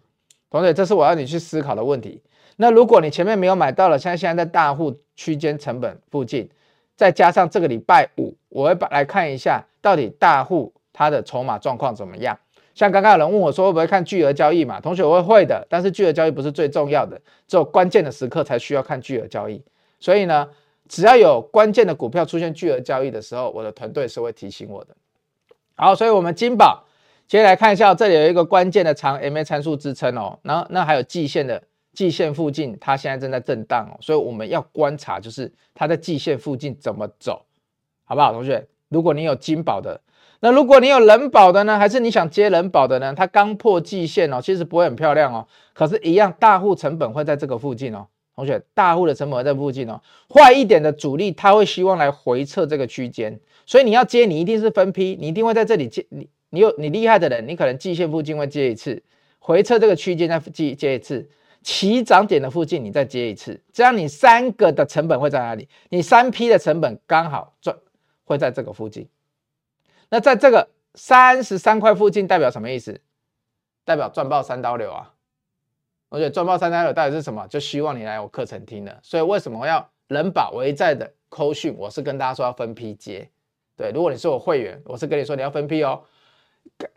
[0.49, 2.21] 同学，这是我要你去思考的问题。
[2.55, 6.49] 那如果你前面没有买到了，现在现在在大户区间成本附近，
[6.99, 12.37] 再加上这个礼拜五，我会把来看一下到底大户它的筹码状况怎么样。
[12.75, 14.81] 像刚刚有人问我说会不会看巨额交易嘛？
[14.81, 19.63] 同学，我会会的，但是巨额交易不是最重要的，只有关键的时刻才需要看巨额交易。
[19.97, 20.49] 所以呢，
[20.89, 24.93] 只要有关键的股票出现巨额交易的时候，我的团队是会提醒我的。
[25.75, 26.83] 好，所以我们金宝
[27.29, 31.63] 接下来看一下，这里有一个关键的长 MA 参数支撑哦，然后那还有季线的
[31.99, 37.45] 季线附近，它现在正在震荡哦，所以我们要观察就是它在季线附近怎么走，
[38.05, 38.31] 好不好？
[38.31, 39.99] 同学，如果你有金宝的。
[40.39, 43.13] 那如果你有人保的呢，还是你想接人保的呢？
[43.13, 48.07] 它刚破季线哦，其实不会很漂亮哦，可是，一样大户成本会在这个附近哦。
[48.33, 49.99] 同学，大户的成本会在附近哦。
[50.33, 56.05] 坏一点的主力，他会希望来回撤这个区间，所以你要接，你一定是分批，你一定会在这里接。
[56.07, 59.03] 你你有你厉害的人，你可能季线附近会接一次，
[59.39, 61.29] 回撤这个区间再接接一次，
[61.61, 65.67] 起涨点的附近你再接一次，这样你三个的成本会在哪里？
[65.89, 67.77] 你三批的成本刚好赚
[68.23, 69.07] 会在这个附近。
[70.09, 72.99] 那在这个三十三块附近代表什么意思？
[73.85, 75.13] 代表赚爆三刀流啊！
[76.09, 77.47] 而且赚爆三刀流到底是什么？
[77.47, 78.99] 就希望你来我课程听的。
[79.03, 81.75] 所以为什么要人保我一的扣讯？
[81.77, 83.29] 我是跟大家说要分批接。
[83.75, 86.03] 对，如果你是我会员，我是跟你说你要分批哦。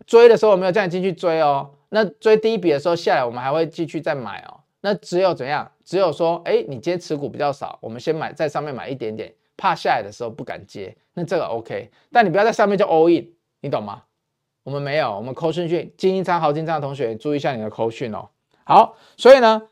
[0.06, 1.70] 追的时候我没有叫你进去追哦。
[1.92, 4.60] 那追第一笔的时候下来，我们还会继续再买哦。
[4.80, 5.70] 那只有怎样？
[5.84, 9.32] 只有说，哎，你今天持股比较少，我们先买在上面买一点点。
[9.54, 13.28] 怕下来的时候不敢接，那这个 OK，但你不要在上面就 all in，
[13.60, 14.02] 你懂吗？
[14.64, 18.30] 我们没有，我们扣讯讯精英仓、豪金仓的同学注意一下你的扣讯哦。
[18.64, 19.62] 好，所以呢，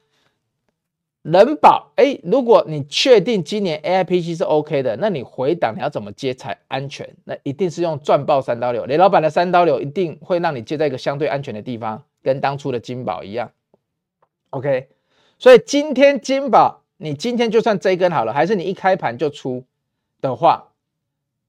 [1.22, 7.08] 人保哎，如果你确定今年 AIPC 是 OK 的，那你回档你要怎么接才安全？
[7.24, 13.50] 那一定是用赚爆三刀流，雷老板的三刀流一定会让你接在一个相对安全的地方，跟当初的金宝一样。
[14.50, 14.88] OK，
[15.38, 19.64] 所以今天金宝，你今天就算这一根好了，还是你一开盘就出？
[20.20, 20.68] 的话，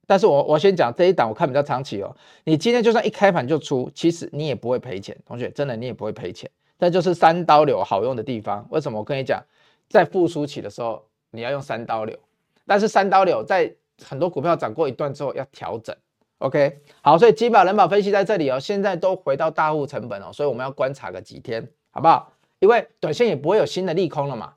[0.06, 2.16] 但是我我先讲这一档，我看比较长期哦。
[2.44, 6.50] 你今天就算一开盘就出，其实你也不会赔钱，同学，真的你也不会赔钱。
[6.78, 8.66] 这就是三刀流好用的地方。
[8.70, 8.98] 为什么？
[8.98, 9.44] 我跟你讲，
[9.90, 12.18] 在复苏期的时候，你要用三刀流。
[12.66, 13.70] 但是三刀流在
[14.02, 15.94] 很多股票涨过一段之后要调整。
[16.42, 22.32] OK，好，所以金宝人保分析在这里哦，现在都回到大户成本哦，所以我们要观察个几天，好不好？
[22.58, 24.54] 因为短线也不会有新的利空了嘛，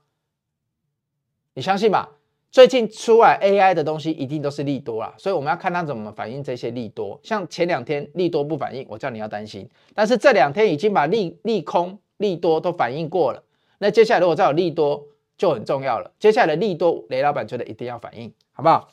[1.53, 2.09] 你相信吧？
[2.49, 7.19] 最近出来 AI 的东西一定都是利多啦，所以我们要看它怎么反映这些利多。
[7.21, 9.69] 像前两天利多不反应，我叫你要担心。
[9.93, 13.43] 但是这两天已经把利利空、利多都反应过了，
[13.77, 15.05] 那接下来如果再有利多
[15.37, 16.09] 就很重要了。
[16.17, 18.89] 接下来的利多，雷老板觉得一定要反应，好不好？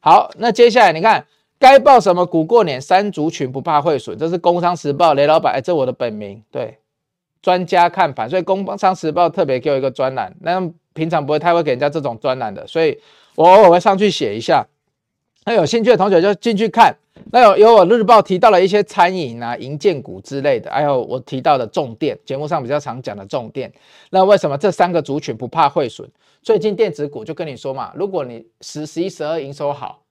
[0.00, 1.26] 好，那接下来你看
[1.60, 2.80] 该报什么股过年？
[2.80, 6.78] 三族群不怕汇损，这是《工商时报》雷老板，哎，这我的本名，对，
[7.40, 10.68] 专家看盘，所以《工商时报》特别给我一个专栏，那。
[10.92, 12.98] 平常不会太会给人家这种专栏的，所以
[13.36, 14.66] 我偶尔会上去写一下。
[15.46, 16.92] 那有兴趣的同学就进去看。
[17.30, 23.72] 那有有我日报提到了一些餐饮啊、营建股之类的，还有我提到的重电，节目上比较常讲的重电。
[24.10, 26.06] 那为什么这三个族群不怕汇损？
[26.42, 30.02] 最近电子股就跟你说嘛，如果你十、十一、十二营收好，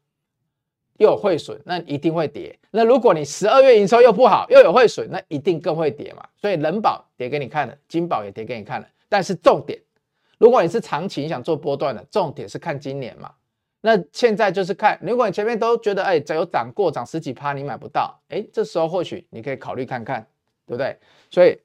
[0.99, 2.57] 又有汇损，那一定会跌。
[2.71, 6.23] 那如果你十二月营收又不好，又有汇损，那一定更会跌嘛。
[6.37, 9.79] 所以人保跌给你看了，金宝也跌给你看了，但是重点。
[10.37, 13.31] 如果你是长期想做波段的，重点是看今年嘛。
[13.81, 20.21] 那现在就是看，如果你前面都觉得哎，只有涨过涨十几趴，你买不到，哎，这时候或许你可以考虑看看，
[20.67, 20.95] 对不对？
[21.31, 21.57] 所以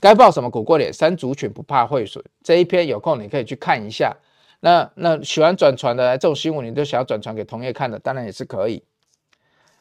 [0.00, 0.92] 该报什么股过年？
[0.92, 4.16] 三族群不怕汇损，这一篇有空你可以去看一下。
[4.60, 8.82] 那那喜欢转传的这种新闻，你都想要转传给同业看的，当然也是可以。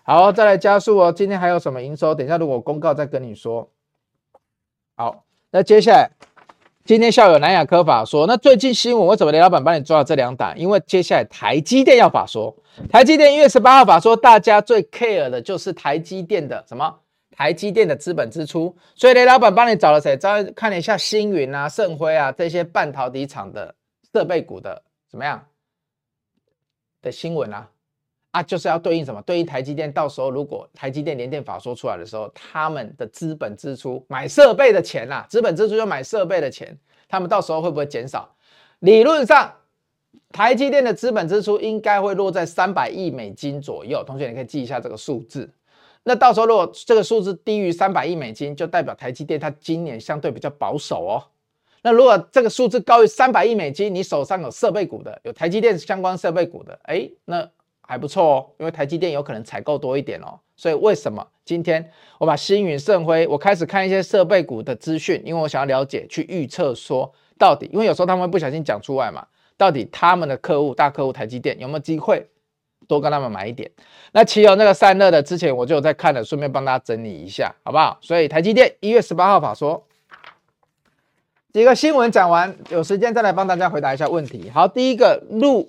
[0.04, 1.12] 好，再来加速哦。
[1.12, 2.16] 今天还有什么营收？
[2.16, 3.70] 等一下如果公告再跟你说。
[4.96, 6.12] 好，那接下来。
[6.86, 10.58] 今天校友南亚科法说，那最近新闻为什么雷老板帮你抓了这两档？
[10.58, 12.56] 因为接下来台积电要法说，
[12.90, 17.00] 台积电一月十八号法说，大家最 care 的就是台积电的什么？
[17.36, 18.74] 台积电的资本支出。
[18.96, 20.16] 所以雷老板帮你找了谁？
[20.16, 23.76] 找看了一下星云啊、盛辉啊这些半导体厂的
[24.14, 25.46] 设备股的怎么样
[27.02, 27.70] 的新闻啊？
[28.32, 29.22] 啊，就是要对应什么？
[29.24, 38.36] 对应台积电，到时候如果台积电联电法说出来的时候，他们的资本支出买设备的钱啊，资本支出就买设备的钱，他们到时候会不会减少？
[38.80, 39.52] 理论上，
[40.30, 44.04] 台积电的资本支出应该会落在三百亿美金左右。
[44.06, 45.50] 同学，你可以记一下这个数字。
[46.04, 51.24] 那到时候如果这个数字低于三百亿美金，就代表台积电它今年相对比较保守哦。
[51.88, 57.50] 那如果这个数字高于三百亿美金，你手上有设备股的，有台积电相关设备股的，哎，那。
[57.90, 72.28] 还不错哦，因为台积电有可能采购多一点哦，所以为什么今天我把星云、盛辉，我开始看一些设备股的资讯，因为我想要了解，去预测说到底，因为有时候他们不小心讲出来嘛，到底他们的客户大客户台积电有没有机会
[72.90, 73.72] 多跟他们买一点？
[74.12, 77.98] 那其有那个散热的，之前我就有在看了，顺便帮大家整理一下，好不好？
[78.02, 79.82] 所以台积电一月十八号法说，
[81.58, 84.48] 几个新闻讲完，有时间再来帮大家回答一下问题。
[84.54, 85.68] 好，第一个路。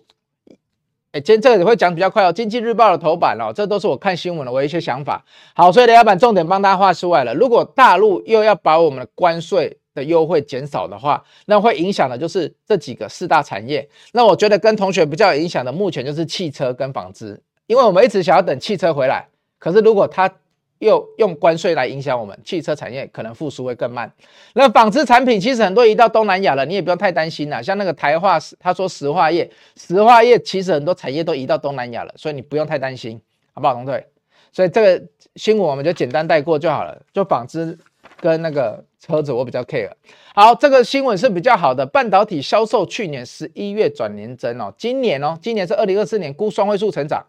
[1.12, 2.30] 哎，今天这个也会讲比较快哦。
[2.30, 5.24] 经济日报的头版哦，这都是我看新闻的我一些想法。
[5.54, 7.32] 好，所以雷老板重点帮大家画出来了。
[7.32, 13.88] 如果大陆又要把我们的关税的优惠减少的话，那会影响的就是这几个四大产业。
[14.12, 19.26] 那我觉得跟同学比较有影响的，目前就是汽车跟纺织，因为我们一直想要等汽车回来，
[19.58, 20.30] 可是如果它
[20.78, 24.12] 又用关税来影响我们汽车产业，可能复苏会更慢。
[24.54, 27.62] 那纺织产品其实很多移到东南亚了，你也不用太担心了。
[27.62, 33.20] 像那个台化，他说石化业，石化业其实很多产业都移到东南亚了，所以你不用太担心，
[33.52, 34.06] 好不好，同队？
[34.52, 35.04] 所以这个
[35.36, 37.02] 新闻我们就简单带过就好了。
[37.12, 37.76] 就纺织
[38.20, 39.90] 跟那个车子，我比较 care。
[40.34, 47.26] 好，这个新闻是比较好的，半导体销售去年十一月转年增哦，今年哦，今年是二零二四年估双位数成长。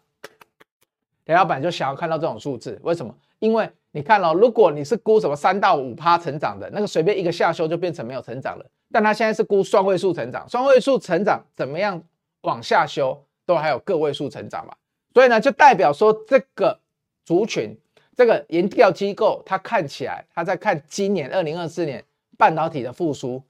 [1.25, 3.13] 雷老板就想要看到这种数字，为什么？
[3.39, 8.65] 因为你看哦，如果你是估什么三到五趴成长的那个，随便一个下修就变成没有成长了。
[8.91, 12.01] 但它现在是估双位数成长，双位数成长怎么样
[12.41, 14.73] 往下修都还有个位数成长嘛。
[15.13, 16.79] 所以呢，就代表说这个
[17.25, 17.75] 族群，
[18.15, 22.03] 这个研调机构，它看起来它在看今年二零二四年
[22.37, 23.41] 半导体的复苏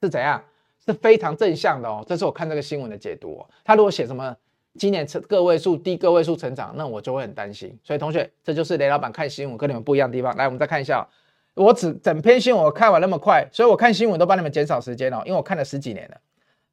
[0.00, 0.42] 是怎样，
[0.84, 2.04] 是非常正向的哦。
[2.06, 3.48] 这是我看这个新闻的解读哦。
[3.64, 4.36] 他如果写什么？
[4.78, 7.76] 今年成个位数低个位数成长，那我就会很担心。
[7.82, 10.36] 所以同学，这就是雷老板看新闻跟你们不一样的地方。
[10.36, 11.06] 来，我们再看一下，
[11.54, 16.16] 我只整篇新闻我看完那么快，所以我看新闻都帮你们减少时间哦，因为我看了十几年了。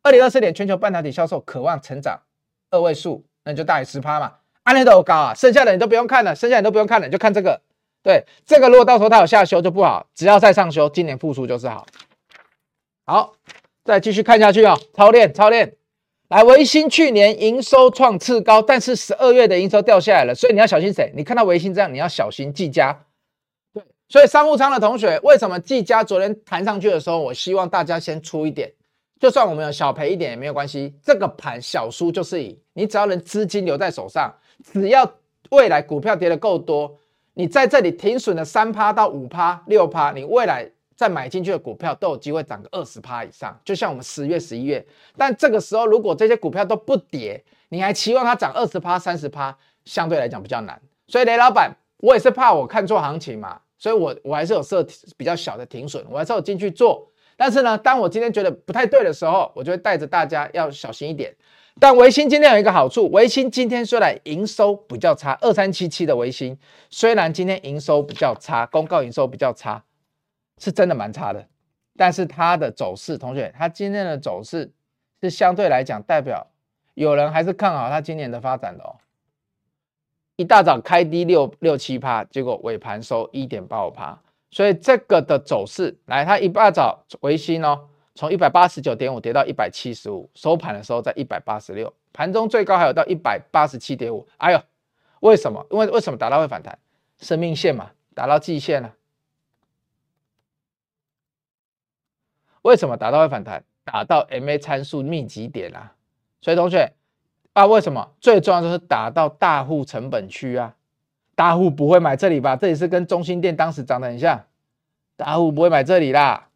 [0.01, 2.19] 二零二四年全球半导体销售渴望成长
[2.69, 5.33] 二位数，那就大于十趴嘛，安利都高啊。
[5.33, 7.61] 剩下的你都不用看了，剩下的你都不用看了，你就看这个。
[8.01, 11.85] 对，这个如果到时候它有下修就不好，只要再上修，今年复苏就是好。
[13.05, 13.33] 好，
[13.85, 15.75] 再继续看下去啊、哦，操练操练。
[16.34, 21.13] 来，维新去年营收创次高，但是十二月的营收掉下来了，所以你要小心谁？
[21.15, 23.06] 你看到维新这样，你要小心技嘉。
[23.72, 28.72] 对，所以商务舱的同学，为什么技嘉昨天弹上去的时候，我希望大家先出一点，
[29.19, 30.96] 就算我们有小赔一点也没有关系。
[31.06, 34.34] 这个盘小输就是赢，你只要能资金留在手上，
[34.72, 35.08] 只要
[35.52, 36.98] 未来股票跌得够多，
[37.36, 44.86] 你在这里停损了三趴到五趴、六趴，你未来再买进去的股票都有机会涨个二十趴以上，就像我们十月、十一月。
[45.17, 50.82] 但这个时候，如果这些股票都不跌，你还期望它涨二十趴、三十趴，相对来讲比较难。
[51.08, 54.86] 所以雷老板，我也是怕我看错行情嘛，所以我我还是有设
[55.17, 57.10] 比较小的停损，我还是有进去做。
[57.36, 61.36] 但是呢，当我今天觉得不太对的时候，我就会带着大家要小心一点。
[61.79, 66.56] 但微星今天有一个好处，微星今天虽然营收比较差，二三七七的微星
[66.91, 69.84] 虽然今天营收比较差，公告营收比较差，
[70.57, 71.47] 是真的蛮差的。
[71.95, 74.71] 但是它的走势，同学，它今天的走势
[75.21, 76.47] 是相对来讲代表
[76.95, 78.95] 有人还是看好它今年的发展的哦。
[80.35, 87.87] 一大早开低六六七趴，结果尾盘收一点八五趴，所以这个的走势，来，它一大早维新哦。
[88.15, 94.27] 从一百八十九点五跌到一百七十五，收盘的时候在一百八十六，盘中最高还有到一百八十七点五。
[94.37, 94.61] 哎呦，
[95.21, 95.65] 为什么？
[95.71, 96.77] 因为为什么打到会反弹？
[97.19, 98.93] 生命线嘛，打到季线了。
[102.63, 103.63] 为什么打到会反弹？
[103.86, 105.93] 打到 MA 参数密集点啊。
[106.41, 106.91] 所以同学
[107.54, 108.10] 啊，为什么？
[108.19, 110.76] 最重要的是打到大户成本区啊。
[111.36, 112.56] 大户不会买这里吧？
[112.56, 114.45] 这里是跟中心店当时涨得很像，
[115.15, 116.47] 大户不会买这里啦。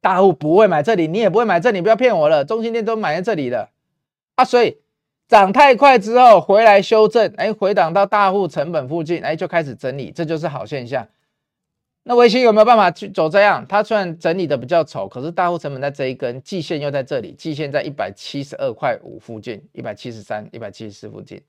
[0.00, 2.44] 大户不会买这里，你也不会买这里，不要骗我了。
[2.44, 3.70] 中心店都买在这里了
[4.36, 4.78] 啊，所以
[5.26, 11.08] 涨太快之后回来修正，哎，回档到大户成本附近，哎，就开始整理，这就是好现象。
[12.08, 13.66] 那微星有没有办法去走这样？
[13.68, 21.42] 它虽然整理的比较丑，可是大户成本在这一根，季线又在这里，季线在一百七十二块五附近，一百七十三、一百七十四附近。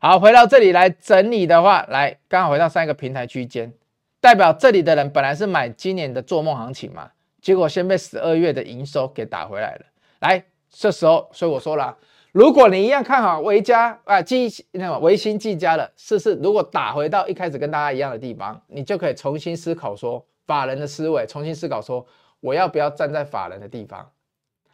[0.00, 3.72] 好，回到这里来整理的话，来刚好回到上一个平台区间，
[4.20, 7.10] 代表这里的人本来是买今年的做梦行情嘛。
[7.42, 9.86] 结果先被十二月的营收给打回来了。
[10.20, 11.96] 来，这时候，所以我说了，
[12.36, 22.06] 如果你一样看好维嘉啊，技那个微星技嘉的，试试如果打回到一开始跟大家一样的地方，你就可以重新思考说，法人的思维，重新思考说，
[22.40, 24.06] 我要不要站在法人的地方，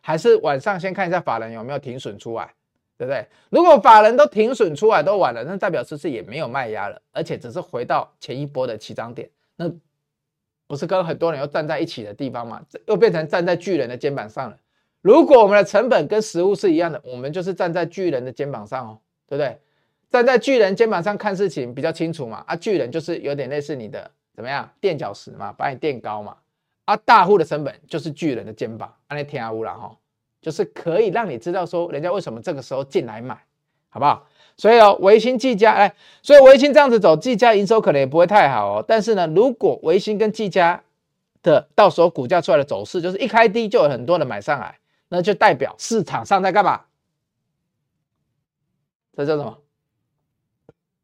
[0.01, 2.53] 还是晚上先看一下法人有没有停损出来，
[2.99, 3.25] 对不对？
[3.51, 9.73] 如果法人都停损出来都晚了，那代表是不是也没有卖压了，而且只是回到前一波的起涨点，那。
[10.69, 12.61] 不是跟很多人又站在一起的地方吗？
[12.87, 14.57] 又变成站在巨人的肩膀上了。
[15.03, 19.59] 如果我们的成本跟实物是一样的，我们就是站在巨人的肩膀上哦，对不对？
[20.09, 22.45] 站在巨人肩膀上看事情比较清楚嘛。
[22.47, 26.37] 啊，巨人就是有点类似你的怎么样垫脚石嘛，把你垫高嘛。
[26.85, 29.97] 啊，大户的成本就是巨人的肩膀，啊，那天啊乌了哈，
[30.41, 33.37] 就是可以让你知道说人家为什么这个时候进来买，
[33.89, 34.27] 好不好？
[34.57, 38.85] 所以哦，维新技嘉哎，所以维新这样子走，技嘉营收可能也不会太好哦。
[38.87, 40.83] 但是呢，如果维新跟技嘉
[41.43, 44.79] 的到时候股价出来的走势，就是一开低就有很多人买上来，
[45.15, 46.81] 那就代表市场上在干嘛？
[49.15, 49.59] 这叫什么？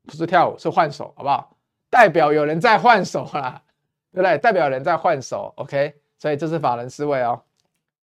[0.07, 1.59] 不是跳舞，是换手，好不好？
[1.91, 3.63] 代表有人在换手啦，
[4.11, 4.39] 对不对？
[4.39, 5.95] 代表有人在换手，OK？
[6.17, 7.43] 所以这是法人思维哦，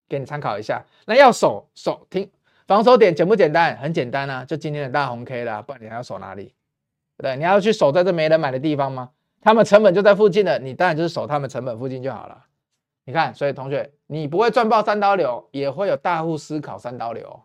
[0.08, 0.84] 给你参考一下。
[1.06, 2.28] 那要守守听。
[2.66, 3.76] 防守点简不简单？
[3.76, 6.52] 很简单啊，就今天的大红 K 啦，不然你还要守哪里？
[7.18, 7.36] 对对？
[7.36, 9.10] 你要去守在这没人买的地方吗？
[9.40, 12.46] 他们成本就在附近的，你当然就是守他们成本附近就好了。
[13.04, 17.40] 你看，所以同学，你不会赚爆三刀流，也会有大户思考三刀流。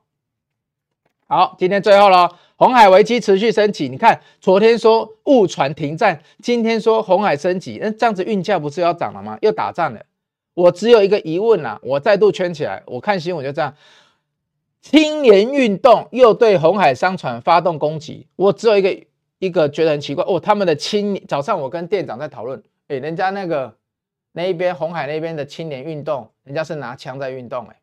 [1.28, 3.88] 好，今天最后了，红海危机持续升级。
[3.88, 9.38] 你看，昨天说误传停战，今天说红海升级，那这样子运价不是要涨了吗？
[9.42, 10.02] 又打仗了。
[10.56, 13.74] 我只有一个疑问啊，我再度圈起来，我看新闻就这样。
[14.82, 19.06] 青年运动又对红海商船发动攻击，我只有一个
[19.38, 23.76] 一个觉得很奇怪哦，他们的青早上我跟店长在讨论，哎，人家那个
[24.32, 27.76] 那一边红海那边的青年运动，人家是拿枪在运动，哎，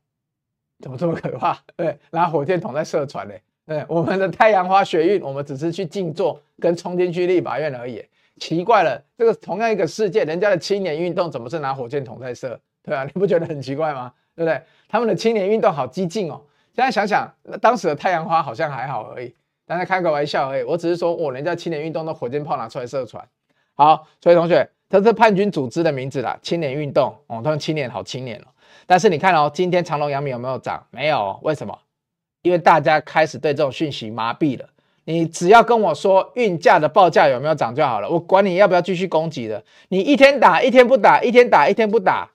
[0.81, 1.59] 怎么这么可怕？
[1.77, 8.05] 对，拿火箭筒在射船嘞，对，我们的太阳花学运，我们只是去静坐跟冲进去立法院而已，
[8.39, 12.61] 奇怪了，这个同样一个世界，人家的青年运动怎么是拿火箭筒在射？
[12.83, 14.13] 对啊，你不觉得很奇怪吗？
[14.35, 14.63] 对不对？
[14.89, 16.41] 他们的青年运动好激进哦。
[16.73, 19.35] 现在想想，那当时的太阳花好像还好而已，
[19.67, 20.63] 大家开个玩笑而已。
[20.63, 23.27] 我只是说，我人家青年运动的火箭炮拿出来射船。
[23.75, 28.47] 好，所以同学，这是叛军组织的名字啦，青年运动哦，他们青年好青年哦。
[28.87, 30.87] 但是你看哦，今天长隆、阳明有没有涨？
[30.91, 31.77] 没有，为什么？
[32.43, 34.69] 因为大家开始对这种讯息麻痹了。
[35.05, 39.65] 你只要跟我说运价的报价有没有涨就好了，我管你要不要继续攻击的。
[39.89, 42.31] 你一天打一天不打，一天打一天不打，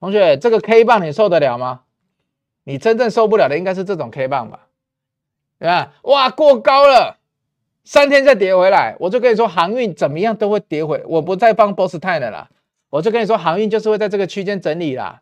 [0.00, 1.80] 同学，这个 K 棒你受得了吗？
[2.64, 4.66] 你真正受不了的应该是这种 K 棒吧？
[5.58, 5.92] 对吧？
[6.02, 7.18] 哇，过高了，
[7.84, 11.02] 三天再跌回来，我就跟你说航运怎么样都会跌回。
[11.06, 12.50] 我不再放波斯泰了啦，
[12.90, 15.20] 我就跟你说航运就是会在这个区间整理啦，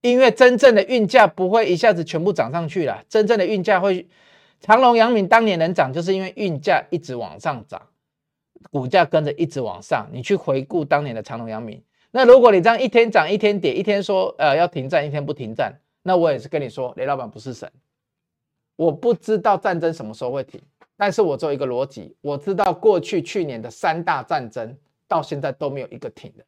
[0.00, 4.08] 因为真正的运价不会一下子全部涨上去啦，真正的运价会，
[4.60, 7.80] 长隆、阳明当年能涨，就是因为运价一直往上涨，
[8.72, 10.08] 股价跟着一直往上。
[10.12, 11.80] 你去回顾当年的长隆、阳明，
[12.10, 17.70] 那如果你这样一天涨一天跌，一天说呃要停战，一天不停战，那我也是跟你说，雷老板不是神，
[18.74, 20.60] 我不知道战争什么时候会停，
[21.00, 24.76] 但是我做一个逻辑，我知道过去去年的三大战争
[25.08, 26.44] 到现在都没有一个停的，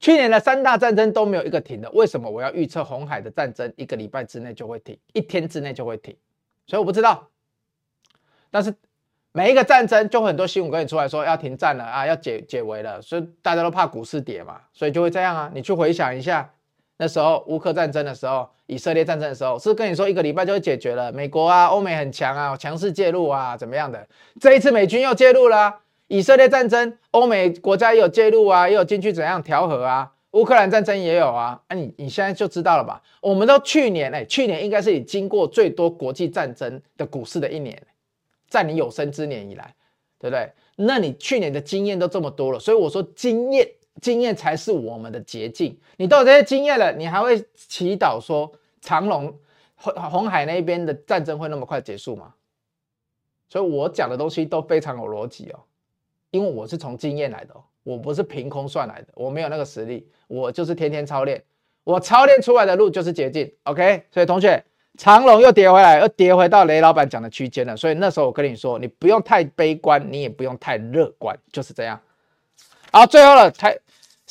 [0.00, 6.16] 去年的三大战争都没有一个停的，为什么我要预测红海的战争一个礼拜之内就会停，一天之内就会停？
[6.66, 7.28] 所以我不知道，
[8.50, 8.74] 但是。
[9.36, 15.50] 每一个战争就很多新闻跟你出来说要停战了啊，要解解围了，所以大家都怕股市跌嘛，所以就会这样啊。
[15.52, 16.54] 你去回想一下，
[16.96, 21.12] 那时候乌克战争的时候，以色列战争的时候，是跟你说一个礼拜就会解决了。
[21.12, 24.06] 美国啊，欧美很强啊，强势介入啊，怎么样的？
[24.40, 30.12] 这一次美军又介入了，以色列战争，欧美国家也有介入啊，也有进去怎样调和啊？
[30.32, 33.00] 乌克兰战争也有啊，啊你你现在就知道了吧？
[33.20, 37.80] 我们都去年哎，去年应该是你经过最多国际战争的股市的一年。
[38.48, 39.74] 在你有生之年以来，
[40.18, 40.48] 对不对？
[40.76, 43.68] 那你去年的经验都这么多了，所以我说经验，
[44.00, 45.78] 经验才是我们的捷径。
[45.96, 49.36] 你都有这些经验了，你还会祈祷说长龙、
[49.76, 52.34] 红红海那边的战争会那么快结束吗？
[53.48, 55.60] 所以我讲的东西都非常有逻辑哦，
[56.30, 61.42] 因为我是从经验来的，我不是凭空算来的，我没有那个实力，我就是天天操练，
[61.84, 63.52] 我操练出来的路就是捷径。
[63.64, 64.64] OK，所以同学。
[64.96, 72.00] 长龙又跌回来，又跌回到雷老板讲的区间了，所以那时候我跟你说，你不用太悲观，你也不用太乐观，就是这样。
[72.92, 73.76] 好，最后了，台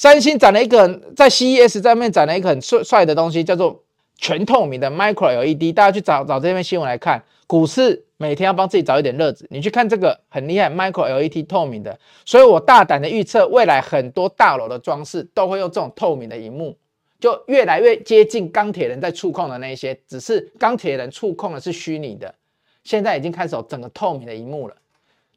[0.03, 0.85] 三星展了一个
[1.15, 3.81] 在 CES 上面展了一个很帅帅的东西，叫做
[4.17, 5.73] 全透明的 Micro LED。
[5.73, 16.75] 大家去找找这篇新闻来看，股市每天要帮自己找一点乐子，你去看这个很厉害，Micro LED 透明的，所以我大胆的预测，未来很多大楼的装饰都会用这种透明的荧幕。
[17.21, 22.35] 就越来越接近钢铁人在触控的那一些，只是钢铁人触控的是虚拟的，
[22.83, 24.75] 现在已经开始有整个透明的荧幕了。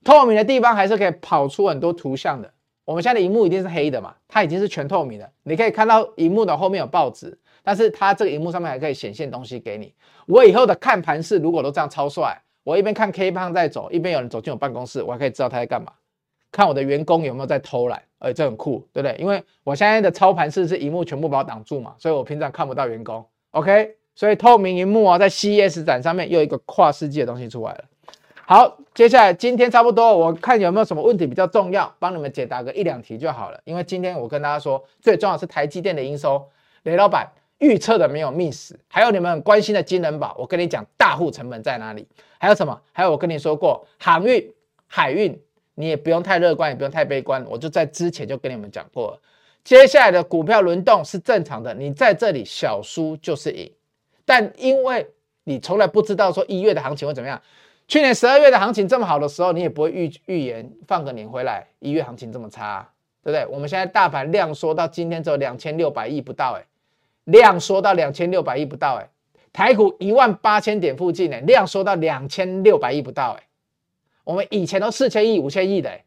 [0.02, 2.50] 透明的地方还是可以跑出很多图像的。
[2.86, 9.92] 我们现在的荧幕一定是黑的嘛，它已经是全透明的，你可以看到荧幕的后面有报纸，但是它这个荧幕上面还可以显现东西给你。
[10.26, 15.92] 我以后的看盘式如果都这样超帅，我一边看 K 棒在走，一边有人走进我办公室，我还可以知道他在干嘛。
[16.52, 19.16] 看我的员工有没有在偷懒，哎，这很酷，对不对？
[19.18, 23.22] 因为我现在的操盘式是荧幕全部把我挡住嘛，所以我平常看不到员工。
[23.50, 27.84] OK，所以透明荧幕啊，在 CES 展上面又一个跨世纪的东西出来了。
[28.48, 33.60] 好，接下来今天差不多，我看有没有什么问题比较重要，帮你们解答个一两题就好了。
[33.64, 36.46] 因为今天我跟大家说，最重要是台积电的营收，
[36.84, 37.28] 雷老板
[37.58, 42.06] 预测的没有 miss，还有你们很关心的金人宝，我跟你讲大户成本在哪里？
[42.38, 42.80] 还有什么？
[42.92, 44.52] 还有我跟你说过航运、
[44.86, 45.36] 海运。
[45.78, 49.20] 你也不用太乐观，也不用太悲观，我就在之前就跟你们讲过了。
[49.62, 53.70] 接下来的股票轮动是正常的，你在这里小输就是赢。
[54.24, 55.06] 但因为
[55.44, 57.28] 你从来不知道说一月的行情会怎么？
[57.28, 57.38] 样，
[57.88, 62.88] 去年十二月的行情这么好的时候，你也不会预预言放个年回来一月行情这么差，
[63.22, 63.46] 对不对？
[63.46, 66.64] 我们现在大盘量缩到今天只有两千六百亿不到，哎，
[67.24, 69.08] 量缩到两千六百亿不到，哎，
[69.52, 73.42] 台股一万八千点附近，哎，量缩到两千六百亿不到，哎。
[74.24, 76.04] 我们以前都四千亿、五千亿的，哎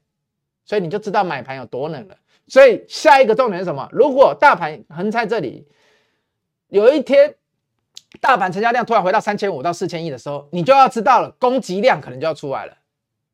[0.65, 2.17] 所以你就知道买盘有多冷了。
[2.47, 3.87] 所以下一个重点是什么？
[3.91, 5.65] 如果大盘横在这里，
[6.67, 7.33] 有一天
[8.21, 12.77] 大盘成交量突然回到三千五到四千亿的时候，你就要知道了，攻击量可能就要出来了。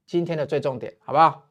[0.05, 1.43] 今天的最重点，好不好？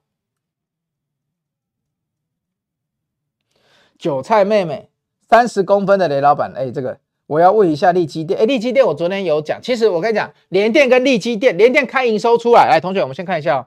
[3.98, 4.90] 韭菜妹妹，
[5.28, 6.98] 三十公分的雷老板，哎，这个。
[7.26, 13.66] 我要问一下利基店，哎，利基店我昨天有讲，其实我跟你讲，联电跟利基店，联电开营收出来，来，同学，我们先看一下哦，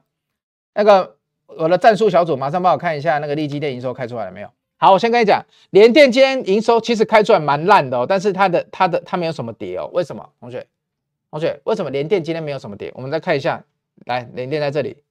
[0.74, 4.48] 那个我的战术小组马上帮我看一下那个利基店营收开出来了没有？
[4.80, 10.30] 好，我先跟你讲，联电今天营收其实开出来蛮烂的哦，但是它的它的它没有什么跌哦，为什么？
[10.38, 10.64] 同学，
[11.32, 12.92] 同学，为什么联电今天没有什么跌？
[12.94, 13.64] 我们再看一下，
[14.06, 15.02] 来，联电在这里，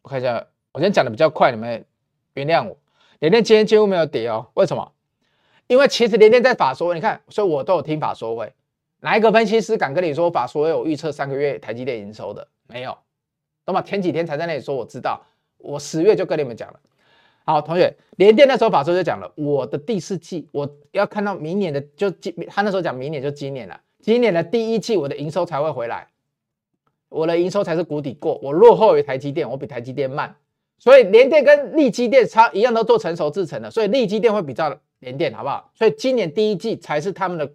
[0.00, 1.84] 我看一下，我今天讲的比较快，你们
[2.32, 2.74] 原谅我，
[3.18, 4.92] 联电今天几乎没有跌哦，为什么？
[5.66, 8.50] 因为其实联电在法说，你看，所以我都有听法说会，
[9.00, 12.48] 哪一个分析师敢跟你说法说会有预测三个月台积电营收的？
[12.66, 12.96] 没有，
[13.66, 13.82] 懂吗？
[13.82, 15.20] 前几天才在那里说我知道，
[15.58, 16.80] 我十月就跟你们讲了。
[17.44, 26.08] 好，同学，联电那时候法说就讲了，我的第四季我要看到明年的，就今他那时候讲明年就今年了，今年的第一季我的营收才会回来，
[27.08, 30.36] 我的营收才是谷底过，我落后于台积电，我比台积电慢，
[30.78, 34.78] 所以联电跟力积电差一样都做成熟制程的，所以力积电会比较。
[35.00, 35.70] 联电好不好？
[35.74, 37.50] 所以今年第一季才是他们的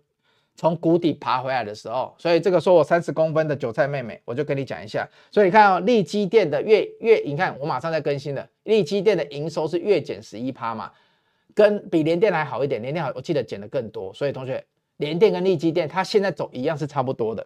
[0.55, 2.13] 从谷底爬回来的时候。
[2.17, 5.07] 所以这个说我三十公分的韭菜妹妹，我就跟你讲一下。
[5.31, 8.47] 所以你看哦，力积电的月月，你看我马上在更新了。
[8.63, 10.91] 力积电的营收是月减十一趴嘛，
[11.53, 12.81] 跟比联电还好一点。
[12.81, 14.13] 联电好，我记得减的更多。
[14.13, 14.63] 所以同学，
[14.97, 17.45] 联电跟力积电它现在走一样是差不多的。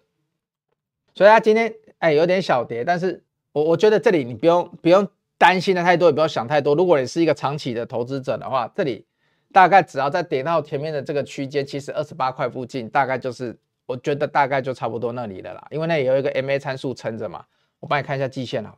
[1.16, 5.08] 所以它今天哎有点小跌，但是我我觉得这里你不用不用
[5.38, 6.76] 担心的太多，也不要想太多。
[6.76, 9.06] 如果你是一个长期的投资者的话，这里
[9.52, 15.68] 大概只要再跌到前面的这个区间，其实二十八块附近，大概就是我觉得大概就差不多那里的啦。
[15.72, 17.46] 因为那里有一个 MA 参数撑着嘛，
[17.80, 18.78] 我帮你看一下季线好了。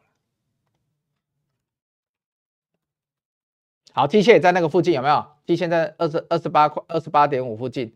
[3.93, 7.93] 好，T 线也在那个附近有没有？T 线在二十二十八块二十八点五附近。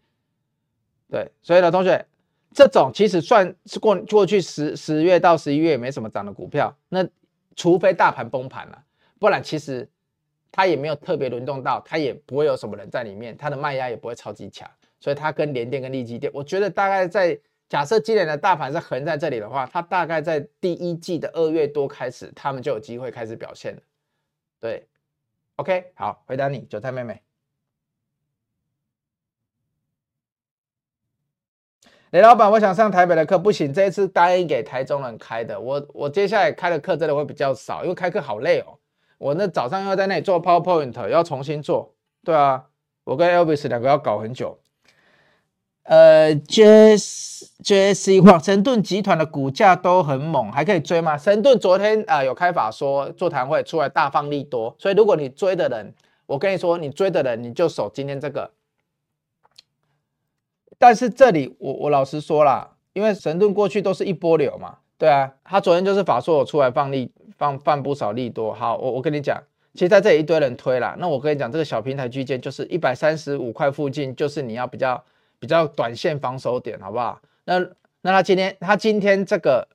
[1.10, 2.06] 对，所以呢，同学，
[2.54, 7.08] 这种其实算是过过去十十月到十一月也没什么涨的股票，那
[7.56, 8.84] 除非大盘崩盘了，
[9.20, 9.90] 不然其实
[10.56, 14.66] 它也没有特别轮动到，它也不会有什么人在里面，它的卖压也不会超级强，
[15.02, 17.38] 所以它跟联电跟力积电，我觉得大概在
[17.68, 23.82] 假设今年的大盘是横在这里的话，它大概在第一季的二月多开始，他们就有机会开始表现了，
[24.62, 24.88] 对。
[25.58, 27.22] OK，好，回答你，韭菜妹妹。
[32.12, 35.60] 雷老板，我想上台北的课，不行，这一次答应给台中人开的。
[35.60, 38.80] 我我接下来开的课真的会比较少，因为开课好累哦。
[39.18, 41.94] 我那早上要在那里做 PowerPoint，要重新做。
[42.24, 42.66] 对啊，
[43.04, 44.60] 我跟 Elvis 两个要搞很久。
[45.84, 51.16] 呃，JS JSC 哇，神盾集团的股价都很猛，还可以追吗？
[51.16, 55.94] 神盾昨天啊、有开法说座谈会出来大放利多，所以如果你追的人，
[56.26, 58.52] 我跟你说，你追的人你就守今天这个。
[60.80, 68.54] 但是这里我我老实说啦，因为神盾过去都是一波流嘛，对啊，他昨天就是法说出来放利放放不少利多。
[68.54, 69.42] 好，我我跟你讲，
[69.74, 75.04] 其实在这里一堆人推啦，那我跟你讲，这个小平台区间就是一百三十五块附近，就是你要比较。
[75.38, 77.22] 比较短线防守点，好不好？
[77.44, 77.60] 那
[78.02, 79.68] 那他今天他今天这个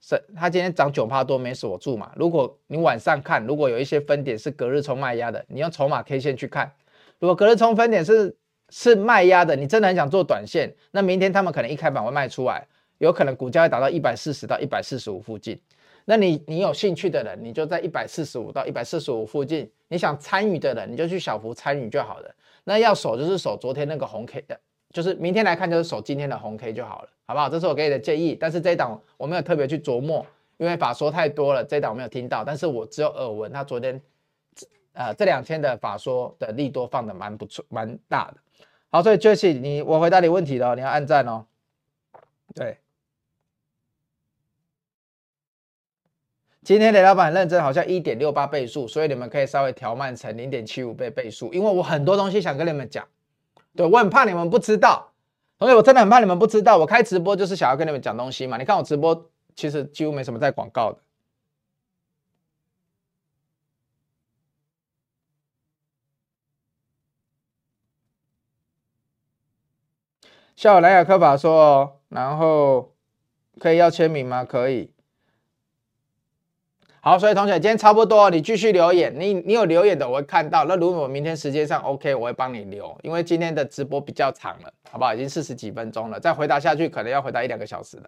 [0.00, 2.10] 是，他今天涨九趴多没锁住嘛？
[2.16, 6.72] 如果你晚上看，如果有一些分点是隔日冲卖压的，你用筹码 K 线去看。
[7.20, 8.34] 如果隔日冲分点是
[8.70, 12.66] 是卖压的，你真的很想做短线，那明天他们可能一开盘会卖出来，
[12.98, 15.60] 有可能股价会达到一百四十到一百四十五附近。
[16.04, 22.34] 那你你有兴趣的人，你就在一百四十五到一百四十五附近，你想参与的人，你就去小幅参与就好了。
[22.64, 24.58] 那要守就是守昨天那个红 K 的。
[24.90, 27.48] 就是明天来看，就是守今天的红 K 就好了，好不好？
[27.48, 28.36] 这是我给你的建议。
[28.38, 30.26] 但是这一档我没有特别去琢磨，
[30.58, 32.44] 因为法说太多了，这一档我没有听到。
[32.44, 33.98] 但是我只有耳闻，他昨天，
[34.92, 38.36] 呃，这两天的法说的利多放的蛮不错，蛮大的。
[38.90, 41.46] 好，所以 Jesse，你我回答你问题了，你要按赞哦。
[42.54, 42.76] 对，
[46.64, 53.04] 今天雷老板认真，好像一点六八倍数，所以你们可以稍微调慢成零点七五倍倍数，因为我很多东西想跟你们讲。
[53.74, 55.12] 对，我很怕你们不知道，
[55.58, 56.78] 同学，我真的很怕你们不知道。
[56.78, 58.58] 我开直播就是想要跟你们讲东西嘛。
[58.58, 60.98] 你看我直播其实几乎没什么在广告的。
[70.54, 72.92] 下午莱雅科法说，然后
[73.58, 74.44] 可以要签名吗？
[74.44, 74.92] 可以。
[77.04, 80.64] 好，所以同学今天差不多，你继续留言，你你有留言的我会看到。
[80.66, 85.12] 那如果明天时间上 OK，我会帮你留，因为今天的直播比较长了，好不好？
[85.12, 88.04] 已经四十几分钟了，再回答下去可能要回答一两个小时了。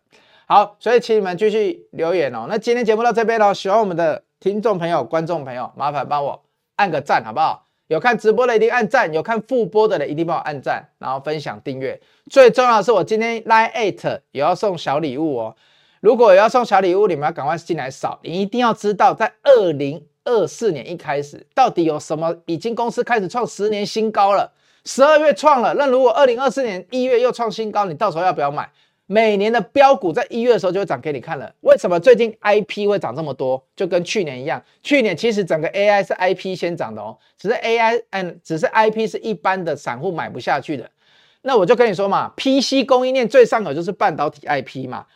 [0.47, 2.47] 好，所以请你们继续留言哦。
[2.49, 6.45] 那今天节目到这边喽，喜欢我们的听众朋友、观众朋友，麻烦帮我
[6.77, 7.67] 按个赞，好不好？
[7.89, 12.01] 有看直播的一定按赞，有看复播的人一定帮我按赞，然后分享订阅。
[12.31, 15.57] 最重要的是，我今天 Line Eight 也要送小礼物哦。
[16.05, 18.21] 如果要送小礼物，你们要赶快进来扫。
[18.23, 24.53] 你一定要知道，在二零二四年一开始，到底有什么已经公司开始创十年新高了？
[24.85, 28.69] 十二月创了，那如果二零二四年一月又创新高，你到时候要不要买？
[29.07, 31.51] 每年的标股在一月的时候就会涨给你看了。
[31.63, 33.65] 为什么最近 IP 会涨这么多？
[33.75, 40.91] 就跟去年一样，去年其实整个 AI 是 IP 先涨的哦，只是 AI 嗯，只是 IP 是一般的散户买不下去的。
[41.41, 45.07] 那我就跟你说嘛，PC 供应链最上游就是半导体 IP 嘛。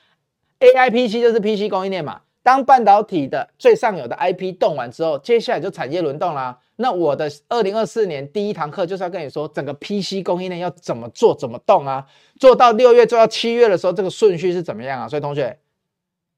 [0.61, 6.59] AIPC 就是 PC 供应链嘛，当半导体的最上游的 IP 动完之后，接下来就产业轮动啦。
[6.81, 12.07] 那我的二零二四年第一堂课就是要跟你说，整个 PC 供应链要怎么做、怎么动啊？
[12.39, 15.09] 做到六月、做到七月的时候，这个顺序是怎么样啊？
[15.09, 15.59] 所以同学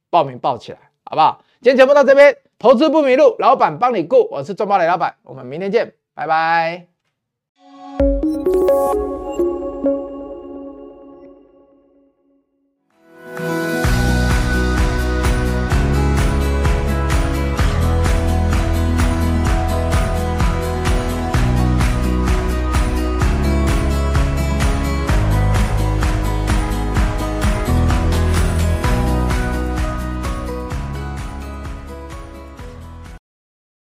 [0.09, 1.45] 报名报起来，好不好？
[1.61, 6.87] 今天节目到这边，投资不迷路，老板帮你顾，我是赚包雷老板，我们明天见，拜拜。